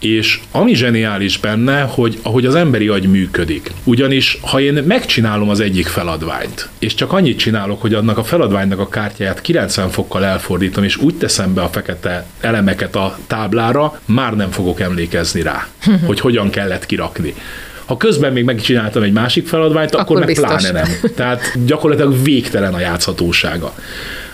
és 0.00 0.40
ami 0.50 0.74
zseniális 0.74 1.38
benne, 1.38 1.80
hogy 1.80 2.18
ahogy 2.22 2.46
az 2.46 2.54
emberi 2.54 2.88
agy 2.88 3.08
működik. 3.08 3.70
Ugyanis, 3.84 4.38
ha 4.42 4.60
én 4.60 4.82
megcsinálom 4.86 5.48
az 5.48 5.60
egyik 5.60 5.86
feladványt, 5.86 6.68
és 6.78 6.94
csak 6.94 7.12
annyit 7.12 7.38
csinálok, 7.38 7.80
hogy 7.80 7.94
annak 7.94 8.18
a 8.18 8.24
feladványnak 8.24 8.78
a 8.78 8.88
kártyáját 8.88 9.40
90 9.40 9.88
fokkal 9.88 10.24
elfordítom, 10.24 10.84
és 10.84 10.96
úgy 10.96 11.14
teszem 11.14 11.54
be 11.54 11.62
a 11.62 11.68
fekete 11.68 12.26
elemeket 12.40 12.96
a 12.96 13.18
táblára, 13.26 14.00
már 14.04 14.36
nem 14.36 14.50
fogok 14.50 14.80
emlékezni 14.80 15.42
rá, 15.42 15.66
hogy 16.06 16.20
hogyan 16.20 16.50
kellett 16.50 16.86
kirakni. 16.86 17.34
Ha 17.84 17.96
közben 17.96 18.32
még 18.32 18.44
megcsináltam 18.44 19.02
egy 19.02 19.12
másik 19.12 19.46
feladványt, 19.46 19.90
akkor, 19.90 20.00
akkor 20.00 20.18
meg 20.18 20.26
biztos. 20.26 20.46
pláne 20.46 20.70
nem. 20.70 21.12
Tehát 21.14 21.64
gyakorlatilag 21.66 22.22
végtelen 22.22 22.74
a 22.74 22.80
játszhatósága. 22.80 23.74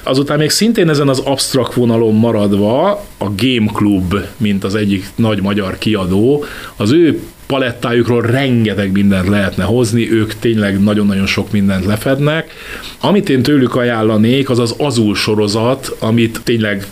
Azután 0.07 0.39
még 0.39 0.51
szintén 0.51 0.89
ezen 0.89 1.09
az 1.09 1.19
absztrakt 1.19 1.75
vonalon 1.75 2.15
maradva 2.15 2.91
a 3.19 3.31
Game 3.37 3.71
Club, 3.73 4.15
mint 4.37 4.65
az 4.65 4.75
egyik 4.75 5.07
nagy 5.15 5.43
magyar 5.43 5.79
kiadó, 5.79 6.45
az 6.77 6.93
ő 6.93 7.23
palettájukról 7.47 8.23
rengeteg 8.23 8.93
mindent 8.93 9.29
lehetne 9.29 9.65
hozni, 9.65 10.13
ők 10.13 10.35
tényleg 10.35 10.83
nagyon-nagyon 10.83 11.27
sok 11.27 11.51
mindent 11.53 11.85
lefednek. 11.85 12.53
Amit 13.01 13.29
én 13.29 13.43
tőlük 13.43 13.75
ajánlanék, 13.75 14.51
az 14.51 14.59
az 14.59 14.75
Azul 14.79 15.15
sorozat, 15.15 15.97
amit 15.99 16.41
tényleg 16.45 16.87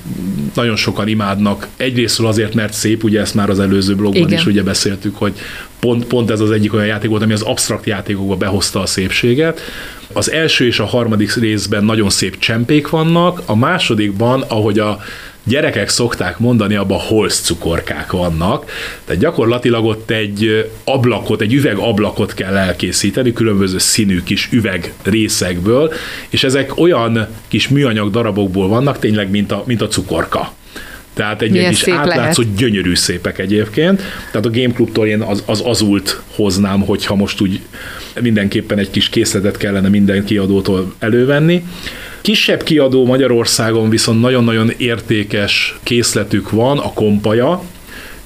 nagyon 0.55 0.77
sokan 0.77 1.09
imádnak. 1.09 1.67
Egyrésztről 1.77 2.27
azért, 2.27 2.55
mert 2.55 2.73
szép, 2.73 3.05
ugye 3.05 3.21
ezt 3.21 3.35
már 3.35 3.51
az 3.51 3.61
előző 3.61 3.95
blogban 3.95 4.23
Igen. 4.23 4.39
is 4.39 4.47
ugye 4.47 4.63
beszéltük, 4.63 5.17
hogy 5.17 5.33
pont, 5.81 6.05
pont 6.05 6.31
ez 6.31 6.41
az 6.41 6.51
egyik 6.51 6.75
olyan 6.75 6.87
játék 6.87 7.11
volt, 7.11 7.23
ami 7.23 7.33
az 7.33 7.43
absztrakt 7.43 7.87
játékokba 7.87 8.37
behozta 8.37 8.81
a 8.81 8.87
szépséget. 8.87 9.61
Az 10.13 10.31
első 10.31 10.67
és 10.67 10.79
a 10.79 10.85
harmadik 10.85 11.35
részben 11.35 11.85
nagyon 11.85 12.11
szép 12.11 12.39
csempék 12.39 12.89
vannak, 12.89 13.43
a 13.47 13.57
másodikban, 13.57 14.45
ahogy 14.49 14.79
a 14.79 15.01
gyerekek 15.45 15.89
szokták 15.89 16.39
mondani, 16.39 16.75
abban 16.75 16.99
holsz 16.99 17.41
cukorkák 17.41 18.13
vannak, 18.13 18.71
tehát 19.05 19.23
gyakorlatilag 19.23 19.85
ott 19.85 20.11
egy 20.11 20.71
ablakot, 20.85 21.41
egy 21.41 21.55
üveg 21.55 21.77
ablakot 21.77 22.35
kell 22.35 22.57
elkészíteni, 22.57 23.33
különböző 23.33 23.79
színű 23.79 24.23
kis 24.23 24.49
üveg 24.53 24.93
részekből, 25.03 25.93
és 26.29 26.45
ezek 26.45 26.79
olyan 26.79 27.27
kis 27.49 27.69
műanyag 27.69 28.11
darabokból 28.11 28.69
vannak, 28.69 28.99
tényleg, 28.99 29.31
mint 29.31 29.53
a, 29.53 29.63
mint 29.67 29.83
a 29.83 29.89
cukorka. 29.89 30.53
Tehát 31.15 31.43
egy 31.43 31.51
Milyen 31.51 31.71
kis 31.71 31.89
átlátszó, 31.89 32.43
lehet. 32.43 32.57
gyönyörű 32.57 32.95
szépek 32.95 33.39
egyébként. 33.39 34.03
Tehát 34.31 34.47
a 34.47 34.51
Game 34.51 34.73
Clubtól 34.75 35.07
én 35.07 35.21
az, 35.21 35.43
az 35.47 35.63
azult 35.65 36.23
hoznám, 36.35 36.81
hogyha 36.81 37.15
most 37.15 37.41
úgy 37.41 37.61
mindenképpen 38.21 38.79
egy 38.79 38.91
kis 38.91 39.09
készletet 39.09 39.57
kellene 39.57 39.89
minden 39.89 40.25
kiadótól 40.25 40.95
elővenni. 40.99 41.65
Kisebb 42.23 42.63
kiadó 42.63 43.07
Magyarországon 43.07 43.91
viszont 43.91 44.21
nagyon-nagyon 44.21 44.71
értékes 44.77 45.79
készletük 45.83 46.51
van, 46.51 46.79
a 46.79 46.93
Kompaja, 46.93 47.63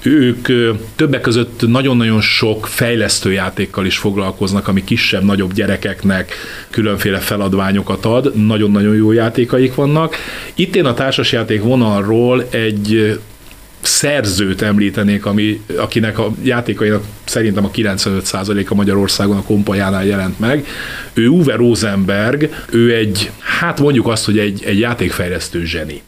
ők 0.02 0.48
többek 0.96 1.20
között 1.20 1.68
nagyon-nagyon 1.68 2.20
sok 2.20 2.66
fejlesztő 2.66 3.32
játékkal 3.32 3.86
is 3.86 3.96
foglalkoznak, 3.96 4.68
ami 4.68 4.84
kisebb, 4.84 5.24
nagyobb 5.24 5.52
gyerekeknek 5.52 6.32
különféle 6.70 7.18
feladványokat 7.18 8.04
ad, 8.04 8.46
nagyon-nagyon 8.46 8.94
jó 8.94 9.12
játékaik 9.12 9.74
vannak. 9.74 10.16
Itt 10.54 10.76
én 10.76 10.84
a 10.84 10.94
társasjáték 10.94 11.62
vonalról 11.62 12.46
egy 12.50 13.18
szerzőt 13.86 14.62
említenék, 14.62 15.26
ami, 15.26 15.60
akinek 15.76 16.18
a 16.18 16.32
játékainak 16.42 17.04
szerintem 17.24 17.64
a 17.64 17.70
95%-a 17.70 18.74
Magyarországon 18.74 19.36
a 19.36 19.42
kompajánál 19.42 20.06
jelent 20.06 20.38
meg. 20.38 20.66
Ő 21.12 21.28
Uwe 21.28 21.54
Rosenberg, 21.54 22.50
ő 22.70 22.94
egy, 22.94 23.30
hát 23.38 23.80
mondjuk 23.80 24.06
azt, 24.06 24.24
hogy 24.24 24.38
egy, 24.38 24.62
egy 24.64 24.78
játékfejlesztő 24.78 25.64
zseni. 25.64 26.02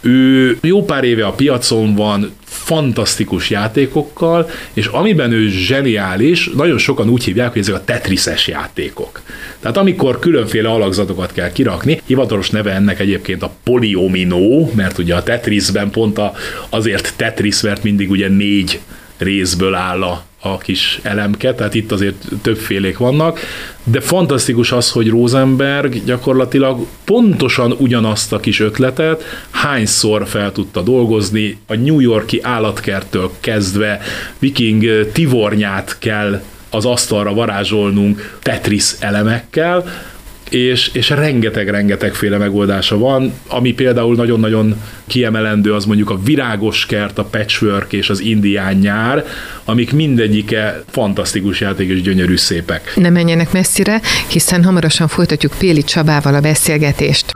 Ő 0.00 0.58
jó 0.60 0.84
pár 0.84 1.04
éve 1.04 1.26
a 1.26 1.32
piacon 1.32 1.94
van, 1.94 2.32
fantasztikus 2.64 3.50
játékokkal, 3.50 4.50
és 4.72 4.86
amiben 4.86 5.32
ő 5.32 5.48
zseniális, 5.48 6.50
nagyon 6.56 6.78
sokan 6.78 7.08
úgy 7.08 7.24
hívják, 7.24 7.52
hogy 7.52 7.60
ezek 7.60 7.74
a 7.74 7.84
tetrises 7.84 8.48
játékok. 8.48 9.20
Tehát 9.60 9.76
amikor 9.76 10.18
különféle 10.18 10.68
alakzatokat 10.68 11.32
kell 11.32 11.52
kirakni, 11.52 12.00
hivatalos 12.06 12.50
neve 12.50 12.72
ennek 12.72 13.00
egyébként 13.00 13.42
a 13.42 13.52
poliomino, 13.64 14.70
mert 14.74 14.98
ugye 14.98 15.14
a 15.14 15.22
Tetrisben 15.22 15.90
pont 15.90 16.18
a, 16.18 16.32
azért 16.68 17.14
Tetris, 17.16 17.60
mert 17.60 17.82
mindig 17.82 18.10
ugye 18.10 18.28
négy 18.28 18.80
részből 19.18 19.74
áll 19.74 20.02
a, 20.02 20.24
a 20.44 20.58
kis 20.58 20.98
elemke, 21.02 21.54
tehát 21.54 21.74
itt 21.74 21.92
azért 21.92 22.24
többfélék 22.42 22.98
vannak, 22.98 23.40
de 23.84 24.00
fantasztikus 24.00 24.72
az, 24.72 24.90
hogy 24.90 25.08
Rosenberg 25.08 26.04
gyakorlatilag 26.04 26.86
pontosan 27.04 27.72
ugyanazt 27.78 28.32
a 28.32 28.40
kis 28.40 28.60
ötletet 28.60 29.22
hányszor 29.50 30.26
fel 30.26 30.52
tudta 30.52 30.82
dolgozni, 30.82 31.58
a 31.66 31.74
New 31.74 32.00
Yorki 32.00 32.40
állatkerttől 32.42 33.30
kezdve. 33.40 34.00
Viking 34.38 35.10
tivornyát 35.12 35.96
kell 35.98 36.42
az 36.70 36.84
asztalra 36.84 37.34
varázsolnunk 37.34 38.38
Tetris 38.42 38.94
elemekkel, 39.00 39.84
és, 40.54 40.90
és 40.92 41.10
rengeteg-rengetegféle 41.10 42.36
megoldása 42.36 42.98
van, 42.98 43.32
ami 43.46 43.72
például 43.72 44.14
nagyon-nagyon 44.14 44.76
kiemelendő, 45.06 45.74
az 45.74 45.84
mondjuk 45.84 46.10
a 46.10 46.18
virágos 46.24 46.86
kert, 46.86 47.18
a 47.18 47.24
patchwork 47.24 47.92
és 47.92 48.10
az 48.10 48.20
indián 48.20 48.74
nyár, 48.74 49.24
amik 49.64 49.92
mindegyike 49.92 50.82
fantasztikus 50.90 51.60
játék 51.60 51.90
és 51.90 52.02
gyönyörű 52.02 52.36
szépek. 52.36 52.92
Ne 52.96 53.10
menjenek 53.10 53.52
messzire, 53.52 54.00
hiszen 54.28 54.64
hamarosan 54.64 55.08
folytatjuk 55.08 55.52
Péli 55.58 55.82
Csabával 55.82 56.34
a 56.34 56.40
beszélgetést. 56.40 57.32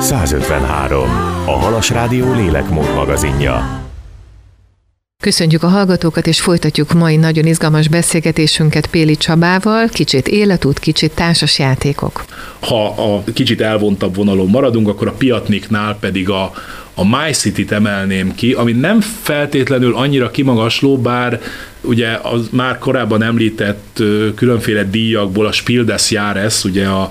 153. 0.00 1.08
A 1.46 1.50
Halas 1.50 1.90
Rádió 1.90 2.34
lélekmód 2.34 2.94
magazinja. 2.94 3.81
Köszöntjük 5.22 5.62
a 5.62 5.68
hallgatókat, 5.68 6.26
és 6.26 6.40
folytatjuk 6.40 6.92
mai 6.92 7.16
nagyon 7.16 7.46
izgalmas 7.46 7.88
beszélgetésünket 7.88 8.86
Péli 8.86 9.16
Csabával. 9.16 9.88
Kicsit 9.88 10.28
életút, 10.28 10.78
kicsit 10.78 11.12
társas 11.12 11.58
játékok. 11.58 12.24
Ha 12.60 12.86
a 12.86 13.24
kicsit 13.32 13.60
elvontabb 13.60 14.16
vonalon 14.16 14.48
maradunk, 14.48 14.88
akkor 14.88 15.08
a 15.08 15.12
Piatniknál 15.12 15.96
pedig 16.00 16.28
a, 16.28 16.52
a 16.94 17.04
My 17.04 17.32
City-t 17.32 17.72
emelném 17.72 18.34
ki, 18.34 18.52
ami 18.52 18.72
nem 18.72 19.00
feltétlenül 19.00 19.94
annyira 19.94 20.30
kimagasló, 20.30 20.98
bár 20.98 21.40
ugye 21.80 22.18
az 22.22 22.48
már 22.50 22.78
korábban 22.78 23.22
említett 23.22 24.02
különféle 24.34 24.84
díjakból 24.84 25.46
a 25.46 25.52
Spiel 25.52 25.84
des 25.84 26.10
Jahres, 26.10 26.64
ugye 26.64 26.86
a, 26.86 27.02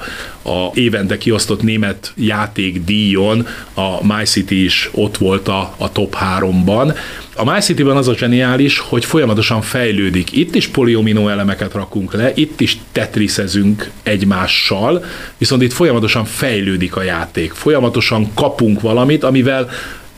a 0.41 0.71
évente 0.73 1.17
kiosztott 1.17 1.61
német 1.61 2.13
játékdíjon 2.15 3.47
a 3.73 4.15
My 4.15 4.23
City 4.23 4.63
is 4.63 4.89
ott 4.91 5.17
volt 5.17 5.47
a, 5.47 5.75
a 5.77 5.91
top 5.91 6.15
3-ban. 6.39 6.95
A 7.35 7.51
My 7.51 7.59
City-ben 7.59 7.95
az 7.95 8.07
a 8.07 8.15
zseniális, 8.15 8.79
hogy 8.79 9.05
folyamatosan 9.05 9.61
fejlődik. 9.61 10.31
Itt 10.31 10.55
is 10.55 10.67
poliomino 10.67 11.27
elemeket 11.27 11.73
rakunk 11.73 12.13
le, 12.13 12.31
itt 12.35 12.61
is 12.61 12.77
tetrisezünk 12.91 13.89
egymással, 14.03 15.05
viszont 15.37 15.61
itt 15.61 15.73
folyamatosan 15.73 16.25
fejlődik 16.25 16.95
a 16.95 17.03
játék. 17.03 17.51
Folyamatosan 17.51 18.33
kapunk 18.33 18.81
valamit, 18.81 19.23
amivel 19.23 19.69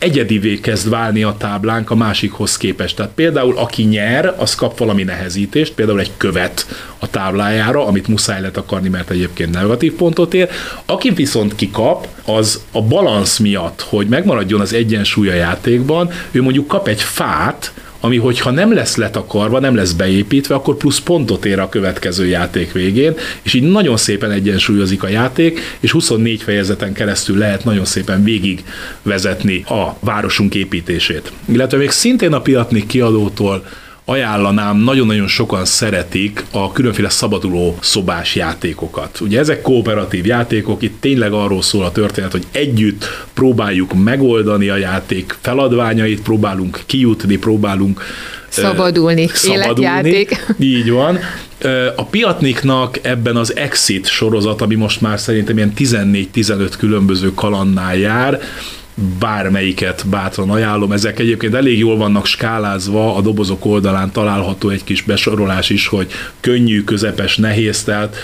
egyedivé 0.03 0.59
kezd 0.59 0.89
válni 0.89 1.23
a 1.23 1.35
táblánk 1.37 1.91
a 1.91 1.95
másikhoz 1.95 2.57
képest. 2.57 2.95
Tehát 2.95 3.11
például 3.11 3.57
aki 3.57 3.83
nyer, 3.83 4.33
az 4.37 4.55
kap 4.55 4.77
valami 4.77 5.03
nehezítést, 5.03 5.73
például 5.73 5.99
egy 5.99 6.11
követ 6.17 6.67
a 6.99 7.09
táblájára, 7.09 7.85
amit 7.85 8.07
muszáj 8.07 8.41
letakarni, 8.41 8.89
mert 8.89 9.09
egyébként 9.09 9.53
negatív 9.53 9.93
pontot 9.93 10.33
ér. 10.33 10.49
Aki 10.85 11.09
viszont 11.09 11.55
kikap, 11.55 12.07
az 12.25 12.63
a 12.71 12.81
balansz 12.81 13.37
miatt, 13.37 13.81
hogy 13.81 14.07
megmaradjon 14.07 14.61
az 14.61 14.73
egyensúly 14.73 15.29
a 15.29 15.33
játékban, 15.33 16.09
ő 16.31 16.41
mondjuk 16.41 16.67
kap 16.67 16.87
egy 16.87 17.01
fát, 17.01 17.73
ami 18.05 18.17
hogyha 18.17 18.51
nem 18.51 18.73
lesz 18.73 18.95
letakarva, 18.95 19.59
nem 19.59 19.75
lesz 19.75 19.91
beépítve, 19.91 20.55
akkor 20.55 20.77
plusz 20.77 20.99
pontot 20.99 21.45
ér 21.45 21.59
a 21.59 21.69
következő 21.69 22.25
játék 22.25 22.71
végén, 22.71 23.13
és 23.41 23.53
így 23.53 23.63
nagyon 23.63 23.97
szépen 23.97 24.31
egyensúlyozik 24.31 25.03
a 25.03 25.07
játék, 25.07 25.59
és 25.79 25.91
24 25.91 26.41
fejezeten 26.41 26.93
keresztül 26.93 27.37
lehet 27.37 27.63
nagyon 27.63 27.85
szépen 27.85 28.23
végig 28.23 28.63
vezetni 29.01 29.63
a 29.67 29.95
városunk 29.99 30.55
építését. 30.55 31.31
Illetve 31.45 31.77
még 31.77 31.89
szintén 31.89 32.33
a 32.33 32.41
Piatnik 32.41 32.85
kiadótól 32.85 33.63
ajánlanám, 34.05 34.77
nagyon-nagyon 34.77 35.27
sokan 35.27 35.65
szeretik 35.65 36.45
a 36.51 36.71
különféle 36.71 37.09
szabaduló 37.09 37.77
szobás 37.81 38.35
játékokat. 38.35 39.19
Ugye 39.19 39.39
ezek 39.39 39.61
kooperatív 39.61 40.25
játékok, 40.25 40.81
itt 40.81 41.01
tényleg 41.01 41.31
arról 41.33 41.61
szól 41.61 41.83
a 41.83 41.91
történet, 41.91 42.31
hogy 42.31 42.45
együtt 42.51 43.05
próbáljuk 43.33 43.93
megoldani 44.03 44.69
a 44.69 44.77
játék 44.77 45.37
feladványait, 45.41 46.21
próbálunk 46.21 46.83
kijutni, 46.85 47.37
próbálunk 47.37 48.01
Szabadulni, 48.49 49.27
szabadulni. 49.27 49.81
életjáték. 49.81 50.45
Így 50.59 50.91
van. 50.91 51.19
A 51.95 52.05
Piatniknak 52.05 52.99
ebben 53.01 53.35
az 53.35 53.55
Exit 53.55 54.07
sorozat, 54.07 54.61
ami 54.61 54.75
most 54.75 55.01
már 55.01 55.19
szerintem 55.19 55.57
ilyen 55.57 55.73
14-15 55.77 56.73
különböző 56.77 57.33
kalannál 57.33 57.97
jár, 57.97 58.41
bármelyiket 59.19 60.07
bátran 60.07 60.49
ajánlom. 60.49 60.91
Ezek 60.91 61.19
egyébként 61.19 61.53
elég 61.53 61.77
jól 61.77 61.97
vannak 61.97 62.25
skálázva, 62.25 63.15
a 63.15 63.21
dobozok 63.21 63.65
oldalán 63.65 64.11
található 64.11 64.69
egy 64.69 64.83
kis 64.83 65.01
besorolás 65.01 65.69
is, 65.69 65.87
hogy 65.87 66.11
könnyű, 66.39 66.83
közepes, 66.83 67.37
nehéz, 67.37 67.83
tehát 67.83 68.15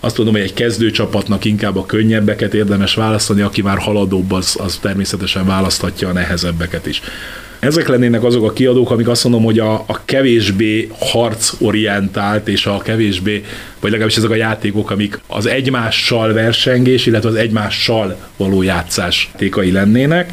azt 0.00 0.14
tudom, 0.14 0.32
hogy 0.32 0.42
egy 0.42 0.54
kezdőcsapatnak 0.54 1.44
inkább 1.44 1.76
a 1.76 1.86
könnyebbeket 1.86 2.54
érdemes 2.54 2.94
választani, 2.94 3.40
aki 3.40 3.62
már 3.62 3.78
haladóbb, 3.78 4.32
az, 4.32 4.56
az 4.60 4.78
természetesen 4.80 5.46
választhatja 5.46 6.08
a 6.08 6.12
nehezebbeket 6.12 6.86
is. 6.86 7.00
Ezek 7.60 7.88
lennének 7.88 8.24
azok 8.24 8.44
a 8.44 8.52
kiadók, 8.52 8.90
amik 8.90 9.08
azt 9.08 9.24
mondom, 9.24 9.44
hogy 9.44 9.58
a, 9.58 9.72
a 9.72 10.00
kevésbé 10.04 10.90
harcorientált 10.98 12.48
és 12.48 12.66
a 12.66 12.78
kevésbé, 12.78 13.44
vagy 13.80 13.90
legalábbis 13.90 14.16
ezek 14.16 14.30
a 14.30 14.34
játékok, 14.34 14.90
amik 14.90 15.20
az 15.26 15.46
egymással 15.46 16.32
versengés, 16.32 17.06
illetve 17.06 17.28
az 17.28 17.34
egymással 17.34 18.16
való 18.36 18.62
játszás 18.62 19.30
tékai 19.36 19.72
lennének. 19.72 20.32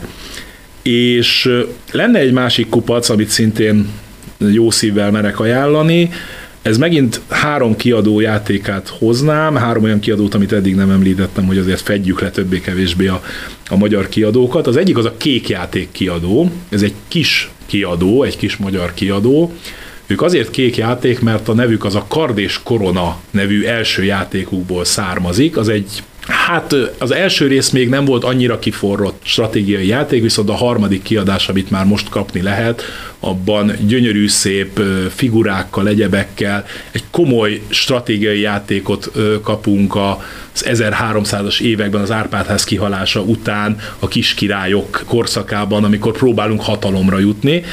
És 0.82 1.50
lenne 1.92 2.20
egy 2.20 2.32
másik 2.32 2.70
kupac, 2.70 3.10
amit 3.10 3.30
szintén 3.30 3.90
jó 4.38 4.70
szívvel 4.70 5.12
merek 5.12 5.40
ajánlani, 5.40 6.10
ez 6.66 6.78
megint 6.78 7.22
három 7.30 7.76
kiadó 7.76 8.20
játékát 8.20 8.88
hoznám, 9.00 9.56
három 9.56 9.84
olyan 9.84 10.00
kiadót, 10.00 10.34
amit 10.34 10.52
eddig 10.52 10.76
nem 10.76 10.90
említettem, 10.90 11.46
hogy 11.46 11.58
azért 11.58 11.82
fedjük 11.82 12.22
le 12.22 12.30
többé-kevésbé 12.30 13.08
a, 13.08 13.24
a 13.70 13.78
magyar 13.78 14.10
kiadókat. 14.10 14.68
Az 14.68 14.78
egyik 14.78 14.98
az 14.98 15.06
a 15.06 15.18
Kék 15.18 15.50
Játék 15.50 15.92
kiadó, 15.92 16.52
ez 16.70 16.82
egy 16.82 16.94
kis 17.08 17.50
kiadó, 17.66 18.24
egy 18.24 18.38
kis 18.38 18.58
magyar 18.58 18.94
kiadó, 18.94 19.54
ők 20.08 20.22
azért 20.22 20.52
kék 20.52 20.78
játék, 20.78 21.20
mert 21.20 21.48
a 21.48 21.54
nevük 21.54 21.86
az 21.86 21.96
a 21.96 22.06
Kard 22.08 22.38
és 22.38 22.60
Korona 22.64 23.18
nevű 23.32 23.64
első 23.64 24.04
játékukból 24.04 24.86
származik. 24.86 25.58
Az 25.58 25.70
egy 25.70 26.04
Hát 26.28 26.76
az 26.98 27.12
első 27.12 27.48
rész 27.48 27.70
még 27.70 27.90
nem 27.90 28.06
volt 28.06 28.24
annyira 28.24 28.60
kiforrott 28.60 29.20
stratégiai 29.24 29.88
játék, 29.88 30.22
viszont 30.22 30.50
a 30.50 30.56
harmadik 30.56 31.02
kiadás, 31.02 31.50
amit 31.50 31.70
már 31.70 31.86
most 31.86 32.10
kapni 32.10 32.42
lehet, 32.42 32.84
abban 33.20 33.72
gyönyörű 33.88 34.28
szép 34.28 34.82
figurákkal, 35.16 35.88
egyebekkel, 35.88 36.66
egy 36.92 37.04
komoly 37.12 37.62
stratégiai 37.70 38.40
játékot 38.40 39.12
kapunk 39.44 39.96
az 39.96 40.66
1300-as 40.70 41.60
években 41.60 42.02
az 42.02 42.12
Árpádház 42.12 42.64
kihalása 42.64 43.22
után 43.22 43.78
a 44.00 44.08
kiskirályok 44.08 45.04
korszakában, 45.06 45.84
amikor 45.84 46.18
próbálunk 46.18 46.62
hatalomra 46.62 47.20
jutni 47.20 47.64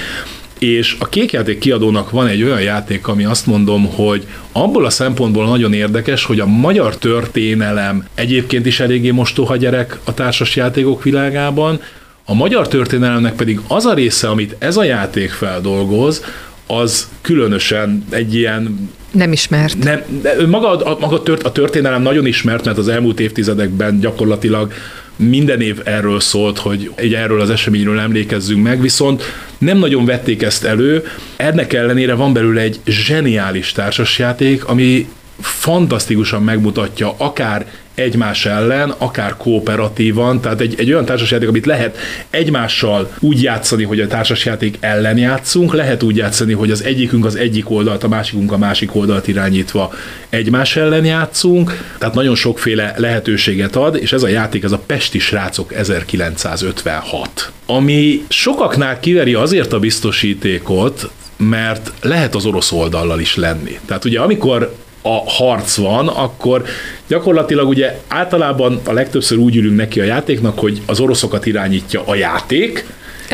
és 0.62 0.96
a 0.98 1.08
kékjáték 1.08 1.58
kiadónak 1.58 2.10
van 2.10 2.26
egy 2.26 2.42
olyan 2.42 2.60
játék, 2.60 3.06
ami 3.06 3.24
azt 3.24 3.46
mondom, 3.46 3.86
hogy 3.86 4.26
abból 4.52 4.84
a 4.84 4.90
szempontból 4.90 5.46
nagyon 5.46 5.72
érdekes, 5.72 6.24
hogy 6.24 6.40
a 6.40 6.46
magyar 6.46 6.96
történelem 6.96 8.04
egyébként 8.14 8.66
is 8.66 8.80
eléggé 8.80 9.10
mostoha 9.10 9.56
gyerek 9.56 9.98
a 10.04 10.14
társas 10.14 10.56
játékok 10.56 11.02
világában, 11.02 11.80
a 12.24 12.34
magyar 12.34 12.68
történelemnek 12.68 13.34
pedig 13.34 13.60
az 13.68 13.84
a 13.84 13.94
része, 13.94 14.28
amit 14.28 14.56
ez 14.58 14.76
a 14.76 14.84
játék 14.84 15.30
feldolgoz, 15.30 16.24
az 16.66 17.08
különösen 17.20 18.04
egy 18.10 18.34
ilyen 18.34 18.90
nem 19.10 19.32
ismert. 19.32 19.84
Nem, 19.84 20.02
maga, 20.48 20.76
a, 20.76 20.98
maga 21.00 21.22
a 21.42 21.52
történelem 21.52 22.02
nagyon 22.02 22.26
ismert, 22.26 22.64
mert 22.64 22.78
az 22.78 22.88
elmúlt 22.88 23.20
évtizedekben 23.20 24.00
gyakorlatilag 24.00 24.72
minden 25.16 25.60
év 25.60 25.80
erről 25.84 26.20
szólt, 26.20 26.58
hogy 26.58 26.90
egy 26.94 27.14
erről 27.14 27.40
az 27.40 27.50
eseményről 27.50 27.98
emlékezzünk 27.98 28.62
meg, 28.62 28.80
viszont 28.80 29.22
nem 29.62 29.78
nagyon 29.78 30.04
vették 30.04 30.42
ezt 30.42 30.64
elő. 30.64 31.04
Ennek 31.36 31.72
ellenére 31.72 32.14
van 32.14 32.32
belőle 32.32 32.60
egy 32.60 32.80
zseniális 32.84 33.72
társasjáték, 33.72 34.64
ami 34.64 35.08
fantasztikusan 35.40 36.42
megmutatja 36.42 37.14
akár 37.16 37.66
egymás 37.94 38.46
ellen, 38.46 38.94
akár 38.98 39.36
kooperatívan, 39.36 40.40
tehát 40.40 40.60
egy, 40.60 40.74
egy 40.78 40.92
olyan 40.92 41.04
társasjáték, 41.04 41.48
amit 41.48 41.66
lehet 41.66 41.98
egymással 42.30 43.12
úgy 43.18 43.42
játszani, 43.42 43.84
hogy 43.84 44.00
a 44.00 44.06
társasjáték 44.06 44.76
ellen 44.80 45.18
játszunk, 45.18 45.74
lehet 45.74 46.02
úgy 46.02 46.16
játszani, 46.16 46.52
hogy 46.52 46.70
az 46.70 46.84
egyikünk 46.84 47.24
az 47.24 47.36
egyik 47.36 47.70
oldalt, 47.70 48.04
a 48.04 48.08
másikunk 48.08 48.52
a 48.52 48.58
másik 48.58 48.94
oldalt 48.94 49.28
irányítva 49.28 49.92
egymás 50.28 50.76
ellen 50.76 51.04
játszunk, 51.04 51.94
tehát 51.98 52.14
nagyon 52.14 52.34
sokféle 52.34 52.94
lehetőséget 52.96 53.76
ad, 53.76 53.96
és 53.96 54.12
ez 54.12 54.22
a 54.22 54.28
játék, 54.28 54.62
ez 54.62 54.72
a 54.72 54.82
Pesti 54.86 55.18
Srácok 55.18 55.74
1956, 55.74 57.52
ami 57.66 58.24
sokaknál 58.28 59.00
kiveri 59.00 59.34
azért 59.34 59.72
a 59.72 59.78
biztosítékot, 59.78 61.10
mert 61.36 61.92
lehet 62.00 62.34
az 62.34 62.44
orosz 62.44 62.72
oldallal 62.72 63.20
is 63.20 63.36
lenni. 63.36 63.78
Tehát 63.86 64.04
ugye 64.04 64.20
amikor 64.20 64.74
a 65.02 65.30
harc 65.30 65.76
van, 65.76 66.08
akkor 66.08 66.64
gyakorlatilag 67.08 67.68
ugye 67.68 67.98
általában 68.08 68.80
a 68.84 68.92
legtöbbször 68.92 69.38
úgy 69.38 69.56
ülünk 69.56 69.76
neki 69.76 70.00
a 70.00 70.04
játéknak, 70.04 70.58
hogy 70.58 70.80
az 70.86 71.00
oroszokat 71.00 71.46
irányítja 71.46 72.02
a 72.06 72.14
játék, 72.14 72.84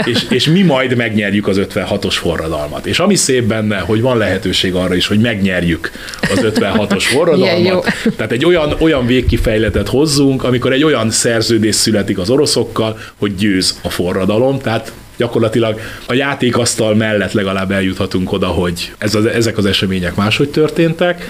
és, 0.04 0.26
és 0.30 0.48
mi 0.48 0.62
majd 0.62 0.96
megnyerjük 0.96 1.46
az 1.46 1.60
56-os 1.60 2.14
forradalmat. 2.18 2.86
És 2.86 2.98
ami 2.98 3.14
szép 3.14 3.44
benne, 3.44 3.78
hogy 3.78 4.00
van 4.00 4.16
lehetőség 4.16 4.74
arra 4.74 4.94
is, 4.94 5.06
hogy 5.06 5.20
megnyerjük 5.20 5.90
az 6.20 6.40
56-os 6.42 7.04
forradalmat. 7.14 7.92
Tehát 8.16 8.32
egy 8.32 8.44
olyan, 8.44 8.76
olyan 8.78 9.06
végkifejletet 9.06 9.88
hozzunk, 9.88 10.44
amikor 10.44 10.72
egy 10.72 10.84
olyan 10.84 11.10
szerződés 11.10 11.74
születik 11.74 12.18
az 12.18 12.30
oroszokkal, 12.30 12.98
hogy 13.18 13.34
győz 13.34 13.78
a 13.82 13.90
forradalom. 13.90 14.58
Tehát 14.58 14.92
gyakorlatilag 15.16 15.80
a 16.06 16.14
játékasztal 16.14 16.94
mellett 16.94 17.32
legalább 17.32 17.70
eljuthatunk 17.70 18.32
oda, 18.32 18.46
hogy 18.46 18.92
ez 18.98 19.14
az, 19.14 19.26
ezek 19.26 19.58
az 19.58 19.66
események 19.66 20.14
máshogy 20.14 20.48
történtek, 20.48 21.24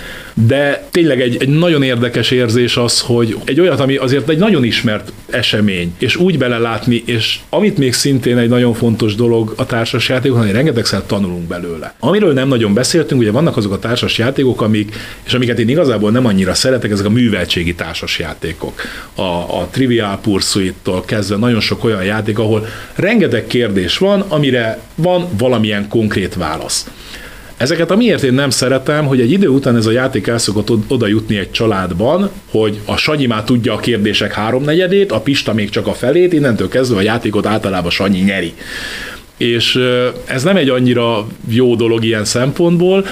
de 0.47 0.87
tényleg 0.91 1.21
egy, 1.21 1.37
egy 1.41 1.49
nagyon 1.49 1.83
érdekes 1.83 2.31
érzés 2.31 2.77
az, 2.77 3.01
hogy 3.01 3.37
egy 3.45 3.61
olyat, 3.61 3.81
ami 3.81 3.97
azért 3.97 4.29
egy 4.29 4.39
nagyon 4.39 4.65
ismert 4.65 5.13
esemény, 5.31 5.95
és 5.99 6.17
úgy 6.17 6.39
belelátni, 6.39 7.03
és 7.07 7.39
amit 7.49 7.79
még 7.79 7.93
szintén 7.93 8.39
egy 8.39 8.49
nagyon 8.49 8.75
fontos 8.75 9.15
dolog 9.15 9.53
a 9.57 9.67
társas 9.67 10.09
játékok, 10.09 10.39
hogy 10.39 10.51
rengetegszer 10.51 11.03
tanulunk 11.07 11.47
belőle. 11.47 11.95
Amiről 12.01 12.33
nem 12.33 12.49
nagyon 12.49 12.75
beszéltünk, 12.75 13.21
ugye 13.21 13.31
vannak 13.31 13.57
azok 13.57 13.73
a 13.73 13.79
társas 13.79 14.19
játékok, 14.19 14.63
amik, 14.63 14.95
és 15.23 15.35
amiket 15.35 15.59
én 15.59 15.69
igazából 15.69 16.11
nem 16.11 16.27
annyira 16.27 16.55
szeretek, 16.55 16.91
ezek 16.91 17.07
a 17.07 17.11
műveltségi 17.11 17.75
társas 17.75 18.19
játékok. 18.19 18.83
A, 19.15 19.23
a 19.61 19.69
Trivial 19.71 20.19
Pursuit-tól 20.23 21.05
kezdve 21.05 21.37
nagyon 21.37 21.61
sok 21.61 21.85
olyan 21.85 22.05
játék, 22.05 22.39
ahol 22.39 22.67
rengeteg 22.95 23.47
kérdés 23.47 23.99
van, 23.99 24.21
amire 24.21 24.81
van 24.95 25.29
valamilyen 25.39 25.89
konkrét 25.89 26.35
válasz. 26.35 26.87
Ezeket 27.59 27.91
amiért 27.91 28.23
én 28.23 28.33
nem 28.33 28.51
szeretem, 28.51 29.07
hogy 29.07 29.21
egy 29.21 29.31
idő 29.31 29.49
után 29.49 29.77
ez 29.77 29.87
a 29.87 29.91
játék 29.91 30.27
el 30.27 30.39
szokott 30.39 30.69
oda 30.89 31.07
jutni 31.07 31.37
egy 31.37 31.51
családban, 31.51 32.31
hogy 32.51 32.79
a 32.85 32.97
Sanyi 32.97 33.27
már 33.27 33.45
tudja 33.45 33.75
a 33.75 33.79
kérdések 33.79 34.33
háromnegyedét, 34.33 35.13
a 35.13 35.21
Pista 35.21 35.55
még 35.55 35.71
csak 35.71 35.87
a 35.87 35.93
felét, 35.93 36.33
innentől 36.33 36.69
kezdve 36.69 36.97
a 36.97 37.03
játékot 37.03 37.47
általában 37.47 37.91
Sanyi 37.91 38.19
nyeri. 38.19 38.53
És 39.37 39.79
ez 40.25 40.43
nem 40.43 40.57
egy 40.57 40.69
annyira 40.69 41.27
jó 41.49 41.75
dolog 41.75 42.05
ilyen 42.05 42.25
szempontból, 42.25 43.07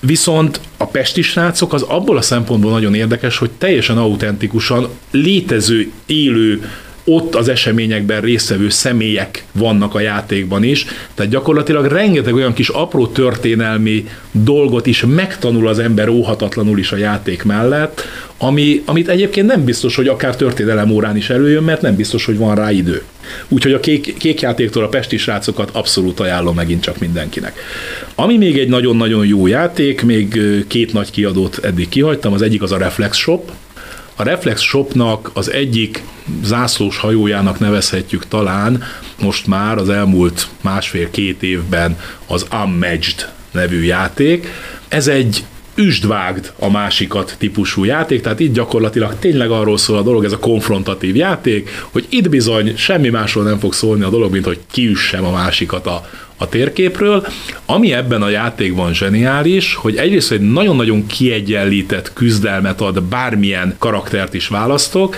viszont 0.00 0.60
a 0.76 0.86
pesti 0.86 1.22
srácok 1.22 1.72
az 1.72 1.82
abból 1.82 2.16
a 2.16 2.22
szempontból 2.22 2.70
nagyon 2.70 2.94
érdekes, 2.94 3.38
hogy 3.38 3.50
teljesen 3.58 3.98
autentikusan 3.98 4.88
létező, 5.10 5.90
élő 6.06 6.70
ott 7.04 7.34
az 7.34 7.48
eseményekben 7.48 8.20
résztvevő 8.20 8.68
személyek 8.68 9.44
vannak 9.52 9.94
a 9.94 10.00
játékban 10.00 10.62
is, 10.62 10.86
tehát 11.14 11.32
gyakorlatilag 11.32 11.86
rengeteg 11.86 12.34
olyan 12.34 12.52
kis 12.52 12.68
apró 12.68 13.06
történelmi 13.06 14.08
dolgot 14.32 14.86
is 14.86 15.04
megtanul 15.06 15.68
az 15.68 15.78
ember 15.78 16.08
óhatatlanul 16.08 16.78
is 16.78 16.92
a 16.92 16.96
játék 16.96 17.42
mellett, 17.42 18.02
ami, 18.38 18.82
amit 18.84 19.08
egyébként 19.08 19.46
nem 19.46 19.64
biztos, 19.64 19.96
hogy 19.96 20.08
akár 20.08 20.36
történelem 20.36 20.90
órán 20.90 21.16
is 21.16 21.30
előjön, 21.30 21.62
mert 21.62 21.82
nem 21.82 21.96
biztos, 21.96 22.24
hogy 22.24 22.36
van 22.36 22.54
rá 22.54 22.72
idő. 22.72 23.02
Úgyhogy 23.48 23.72
a 23.72 23.80
kék, 23.80 24.16
kék 24.18 24.40
játéktól 24.40 24.84
a 24.84 24.88
pesti 24.88 25.16
srácokat 25.16 25.70
abszolút 25.72 26.20
ajánlom 26.20 26.54
megint 26.54 26.82
csak 26.82 26.98
mindenkinek. 26.98 27.58
Ami 28.14 28.36
még 28.36 28.58
egy 28.58 28.68
nagyon-nagyon 28.68 29.26
jó 29.26 29.46
játék, 29.46 30.02
még 30.02 30.40
két 30.66 30.92
nagy 30.92 31.10
kiadót 31.10 31.58
eddig 31.62 31.88
kihagytam, 31.88 32.32
az 32.32 32.42
egyik 32.42 32.62
az 32.62 32.72
a 32.72 32.76
Reflex 32.78 33.16
Shop, 33.16 33.50
a 34.16 34.22
Reflex 34.22 34.60
Shopnak 34.60 35.30
az 35.32 35.50
egyik 35.50 36.02
zászlós 36.42 36.96
hajójának 36.96 37.58
nevezhetjük 37.58 38.28
talán 38.28 38.82
most 39.20 39.46
már 39.46 39.78
az 39.78 39.88
elmúlt 39.88 40.48
másfél-két 40.60 41.42
évben 41.42 41.98
az 42.26 42.46
Unmatched 42.52 43.28
nevű 43.50 43.82
játék. 43.82 44.48
Ez 44.88 45.06
egy 45.06 45.44
üstvágd 45.74 46.52
a 46.58 46.70
másikat 46.70 47.34
típusú 47.38 47.84
játék, 47.84 48.22
tehát 48.22 48.40
itt 48.40 48.54
gyakorlatilag 48.54 49.18
tényleg 49.18 49.50
arról 49.50 49.78
szól 49.78 49.98
a 49.98 50.02
dolog, 50.02 50.24
ez 50.24 50.32
a 50.32 50.38
konfrontatív 50.38 51.16
játék, 51.16 51.70
hogy 51.90 52.06
itt 52.08 52.28
bizony 52.28 52.76
semmi 52.76 53.08
másról 53.08 53.44
nem 53.44 53.58
fog 53.58 53.72
szólni 53.72 54.02
a 54.02 54.10
dolog, 54.10 54.32
mint 54.32 54.44
hogy 54.44 54.58
kiüssem 54.70 55.24
a 55.24 55.30
másikat 55.30 55.86
a, 55.86 56.08
a 56.42 56.48
térképről. 56.48 57.26
Ami 57.66 57.92
ebben 57.92 58.22
a 58.22 58.28
játékban 58.28 58.94
zseniális, 58.94 59.74
hogy 59.74 59.96
egyrészt 59.96 60.32
egy 60.32 60.40
nagyon-nagyon 60.40 61.06
kiegyenlített 61.06 62.12
küzdelmet 62.12 62.80
ad, 62.80 63.02
bármilyen 63.02 63.74
karaktert 63.78 64.34
is 64.34 64.48
választok, 64.48 65.16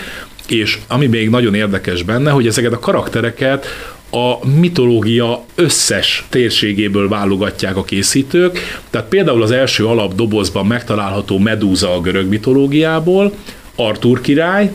és 0.49 0.79
ami 0.89 1.07
még 1.07 1.29
nagyon 1.29 1.55
érdekes 1.55 2.03
benne, 2.03 2.31
hogy 2.31 2.47
ezeket 2.47 2.72
a 2.72 2.79
karaktereket 2.79 3.66
a 4.11 4.47
mitológia 4.47 5.45
összes 5.55 6.25
térségéből 6.29 7.09
válogatják 7.09 7.77
a 7.77 7.85
készítők, 7.85 8.81
tehát 8.91 9.09
például 9.09 9.43
az 9.43 9.51
első 9.51 9.87
alapdobozban 9.87 10.66
megtalálható 10.66 11.39
Medúza 11.39 11.95
a 11.95 12.01
görög 12.01 12.29
mitológiából, 12.29 13.33
Artur 13.77 14.20
király, 14.20 14.72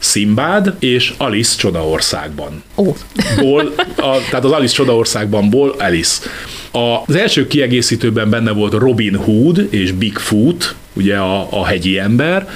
Szimbád 0.00 0.74
és 0.78 1.14
Alice 1.16 1.56
Csodaországban. 1.56 2.62
Ó. 2.76 2.94
Ból, 3.36 3.74
a, 3.96 4.16
tehát 4.30 4.44
az 4.44 4.52
Alice 4.52 4.74
Csodaországban 4.74 5.50
ból 5.50 5.74
Alice. 5.78 6.28
Az 7.06 7.14
első 7.14 7.46
kiegészítőben 7.46 8.30
benne 8.30 8.50
volt 8.50 8.72
Robin 8.72 9.14
Hood 9.14 9.66
és 9.70 9.92
Bigfoot, 9.92 10.74
ugye 10.92 11.16
a, 11.16 11.46
a 11.50 11.66
hegyi 11.66 11.98
ember, 11.98 12.48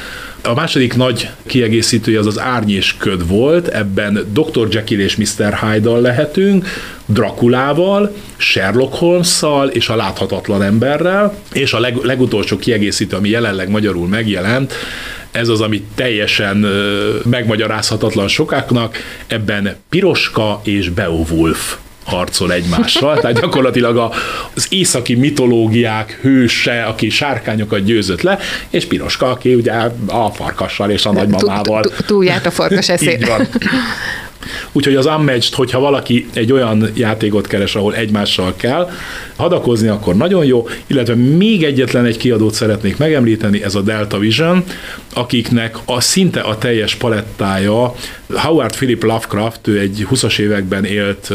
a 0.47 0.55
második 0.55 0.97
nagy 0.97 1.31
kiegészítője 1.47 2.19
az 2.19 2.27
az 2.27 2.39
árnyés 2.39 2.97
köd 2.99 3.29
volt, 3.29 3.69
ebben 3.69 4.27
Dr. 4.33 4.69
Jekyll 4.71 4.99
és 4.99 5.17
Mr. 5.17 5.59
Hyde-dal 5.59 6.01
lehetünk, 6.01 6.67
Drakulával, 7.07 8.15
Sherlock 8.37 8.95
holmes 8.95 9.43
és 9.71 9.89
a 9.89 9.97
láthatatlan 9.97 10.63
emberrel, 10.63 11.35
és 11.53 11.73
a 11.73 11.79
leg, 11.79 11.97
legutolsó 11.97 12.57
kiegészítő, 12.57 13.17
ami 13.17 13.29
jelenleg 13.29 13.69
magyarul 13.69 14.09
megjelent, 14.09 14.73
ez 15.35 15.49
az, 15.49 15.61
ami 15.61 15.83
teljesen 15.95 16.57
megmagyarázhatatlan 17.25 18.29
sokáknak, 18.29 18.97
ebben 19.27 19.77
Piroska 19.89 20.61
és 20.65 20.89
Beowulf 20.89 21.77
harcol 22.05 22.53
egymással, 22.53 23.21
tehát 23.21 23.41
gyakorlatilag 23.41 24.13
az 24.55 24.67
északi 24.69 25.15
mitológiák 25.15 26.19
hőse, 26.23 26.83
aki 26.83 27.11
sárkányokat 27.11 27.85
győzött 27.85 28.23
le, 28.23 28.39
és 28.71 28.85
Piroska, 28.85 29.31
aki 29.31 29.55
ugye 29.55 29.73
a 30.07 30.31
farkassal 30.31 30.91
és 30.91 31.05
a 31.05 31.13
nagymamával. 31.13 31.85
Túljárt 32.07 32.47
a 32.47 32.51
farkas 32.51 32.89
eszét. 32.89 33.19
Így 33.21 33.27
van. 33.27 33.49
Úgyhogy 34.73 34.95
az 34.95 35.07
Unmatched, 35.07 35.55
hogyha 35.55 35.81
valaki 35.81 36.27
egy 36.33 36.53
olyan 36.53 36.91
játékot 36.95 37.47
keres, 37.47 37.75
ahol 37.75 37.95
egymással 37.95 38.55
kell 38.57 38.91
hadakozni, 39.37 39.89
akkor 39.89 40.17
nagyon 40.17 40.45
jó, 40.45 40.69
illetve 40.87 41.15
még 41.15 41.63
egyetlen 41.65 42.05
egy 42.05 42.17
kiadót 42.17 42.55
szeretnék 42.55 42.97
megemlíteni, 42.97 43.63
ez 43.63 43.75
a 43.75 43.81
Delta 43.81 44.19
Vision, 44.19 44.65
akiknek 45.15 45.77
a 45.85 46.01
szinte 46.01 46.41
a 46.41 46.59
teljes 46.59 46.95
palettája, 46.95 47.95
Howard 48.35 48.77
Philip 48.77 49.03
Lovecraft, 49.03 49.67
ő 49.67 49.79
egy 49.79 50.07
20-as 50.11 50.39
években 50.39 50.85
élt 50.85 51.31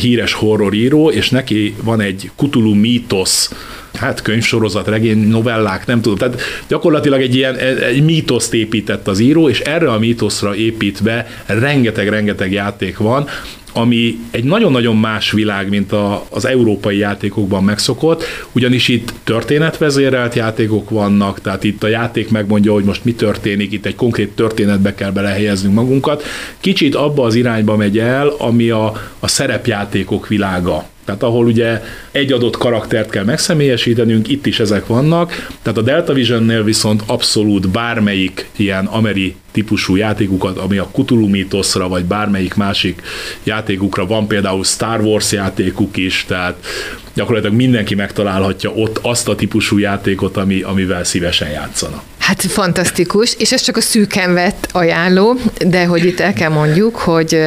híres 0.00 0.32
horroríró, 0.32 1.10
és 1.10 1.30
neki 1.30 1.74
van 1.82 2.00
egy 2.00 2.30
Cthulhu 2.36 2.74
mítosz 2.74 3.50
hát 3.94 4.22
könyvsorozat, 4.22 4.88
regény, 4.88 5.28
novellák, 5.28 5.86
nem 5.86 6.00
tudom. 6.00 6.18
Tehát 6.18 6.40
gyakorlatilag 6.68 7.20
egy 7.20 7.34
ilyen 7.34 7.56
egy 7.56 8.04
mítoszt 8.04 8.54
épített 8.54 9.08
az 9.08 9.18
író, 9.18 9.48
és 9.48 9.60
erre 9.60 9.92
a 9.92 9.98
mítoszra 9.98 10.54
építve 10.54 11.26
rengeteg-rengeteg 11.46 12.52
játék 12.52 12.96
van, 12.96 13.28
ami 13.76 14.18
egy 14.30 14.44
nagyon-nagyon 14.44 14.96
más 14.96 15.30
világ, 15.30 15.68
mint 15.68 15.92
a, 15.92 16.26
az 16.30 16.44
európai 16.44 16.98
játékokban 16.98 17.64
megszokott, 17.64 18.24
ugyanis 18.52 18.88
itt 18.88 19.12
történetvezérelt 19.24 20.34
játékok 20.34 20.90
vannak, 20.90 21.40
tehát 21.40 21.64
itt 21.64 21.82
a 21.82 21.88
játék 21.88 22.30
megmondja, 22.30 22.72
hogy 22.72 22.84
most 22.84 23.04
mi 23.04 23.12
történik, 23.14 23.72
itt 23.72 23.86
egy 23.86 23.94
konkrét 23.94 24.30
történetbe 24.30 24.94
kell 24.94 25.10
belehelyeznünk 25.10 25.74
magunkat. 25.74 26.22
Kicsit 26.60 26.94
abba 26.94 27.24
az 27.24 27.34
irányba 27.34 27.76
megy 27.76 27.98
el, 27.98 28.28
ami 28.28 28.70
a, 28.70 28.92
a 29.18 29.28
szerepjátékok 29.28 30.28
világa. 30.28 30.92
Tehát 31.04 31.22
ahol 31.22 31.46
ugye 31.46 31.82
egy 32.10 32.32
adott 32.32 32.56
karaktert 32.56 33.10
kell 33.10 33.24
megszemélyesítenünk, 33.24 34.28
itt 34.28 34.46
is 34.46 34.60
ezek 34.60 34.86
vannak, 34.86 35.48
tehát 35.62 35.78
a 35.78 35.82
Delta 35.82 36.12
Visionnél 36.12 36.64
viszont 36.64 37.02
abszolút 37.06 37.68
bármelyik 37.68 38.48
ilyen 38.56 38.86
ameri 38.86 39.34
típusú 39.52 39.96
játékukat, 39.96 40.58
ami 40.58 40.78
a 40.78 40.90
Cthulhu 40.92 41.28
mítoszra, 41.28 41.88
vagy 41.88 42.04
bármelyik 42.04 42.54
másik 42.54 43.02
játékukra 43.42 44.06
van, 44.06 44.26
például 44.26 44.64
Star 44.64 45.00
Wars 45.00 45.32
játékuk 45.32 45.96
is, 45.96 46.24
tehát 46.28 46.66
gyakorlatilag 47.14 47.56
mindenki 47.56 47.94
megtalálhatja 47.94 48.70
ott 48.70 48.98
azt 49.02 49.28
a 49.28 49.34
típusú 49.34 49.78
játékot, 49.78 50.36
ami, 50.36 50.62
amivel 50.62 51.04
szívesen 51.04 51.50
játszana. 51.50 52.02
Hát 52.24 52.42
fantasztikus, 52.42 53.34
és 53.38 53.52
ez 53.52 53.60
csak 53.60 53.76
a 53.76 53.80
szűken 53.80 54.34
vett 54.34 54.68
ajánló, 54.72 55.36
de 55.66 55.84
hogy 55.84 56.04
itt 56.04 56.20
el 56.20 56.32
kell 56.32 56.50
mondjuk, 56.50 56.96
hogy 56.96 57.40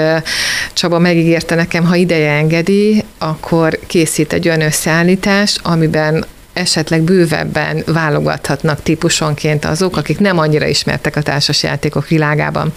Csaba 0.74 1.00
megígérte 1.00 1.56
nekem, 1.56 1.86
ha 1.86 1.96
ideje 1.96 2.32
engedi, 2.32 3.04
akkor 3.18 3.80
készít 3.88 4.34
egy 4.34 4.48
olyan 4.48 4.62
összeállítás, 4.62 5.56
amiben 5.64 6.26
esetleg 6.58 7.02
bővebben 7.02 7.84
válogathatnak 7.86 8.82
típusonként 8.84 9.66
azok, 9.66 9.98
akik 9.98 10.20
nem 10.20 10.38
annyira 10.38 10.66
ismertek 10.66 11.16
a 11.16 11.22
társasjátékok 11.22 12.08
világában. 12.08 12.74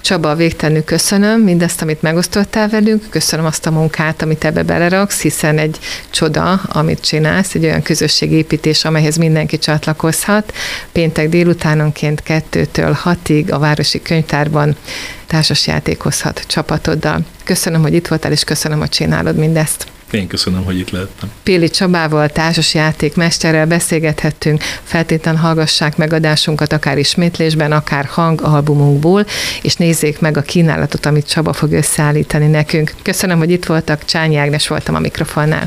Csaba, 0.00 0.34
végtelenül 0.34 0.84
köszönöm 0.84 1.40
mindezt, 1.40 1.82
amit 1.82 2.02
megosztottál 2.02 2.68
velünk, 2.68 3.04
köszönöm 3.10 3.46
azt 3.46 3.66
a 3.66 3.70
munkát, 3.70 4.22
amit 4.22 4.44
ebbe 4.44 4.62
beleraksz, 4.62 5.20
hiszen 5.20 5.58
egy 5.58 5.78
csoda, 6.10 6.52
amit 6.52 7.00
csinálsz, 7.00 7.54
egy 7.54 7.64
olyan 7.64 7.82
közösségépítés, 7.82 8.84
amelyhez 8.84 9.16
mindenki 9.16 9.58
csatlakozhat. 9.58 10.54
Péntek 10.92 11.28
délutánonként 11.28 12.22
kettőtől 12.22 12.92
hatig 12.92 13.52
a 13.52 13.58
Városi 13.58 14.02
Könyvtárban 14.02 14.76
társasjátékozhat 15.26 16.44
csapatoddal. 16.46 17.20
Köszönöm, 17.44 17.82
hogy 17.82 17.94
itt 17.94 18.08
voltál, 18.08 18.32
és 18.32 18.44
köszönöm, 18.44 18.78
hogy 18.78 18.88
csinálod 18.88 19.36
mindezt. 19.36 19.86
Én 20.10 20.26
köszönöm, 20.26 20.64
hogy 20.64 20.78
itt 20.78 20.90
lehettem. 20.90 21.30
Péli 21.42 21.70
Csabával, 21.70 22.28
társasjátékmesterrel 22.28 23.66
beszélgethettünk, 23.66 24.62
feltétlenül 24.82 25.40
hallgassák 25.40 25.96
meg 25.96 26.12
adásunkat 26.12 26.72
akár 26.72 26.98
ismétlésben, 26.98 27.72
akár 27.72 28.04
hangalbumunkból, 28.04 29.26
és 29.62 29.74
nézzék 29.74 30.20
meg 30.20 30.36
a 30.36 30.42
kínálatot, 30.42 31.06
amit 31.06 31.28
Csaba 31.28 31.52
fog 31.52 31.72
összeállítani 31.72 32.46
nekünk. 32.46 32.94
Köszönöm, 33.02 33.38
hogy 33.38 33.50
itt 33.50 33.64
voltak, 33.64 34.04
Csányi 34.04 34.36
Ágnes 34.36 34.68
voltam 34.68 34.94
a 34.94 34.98
mikrofonnál. 34.98 35.64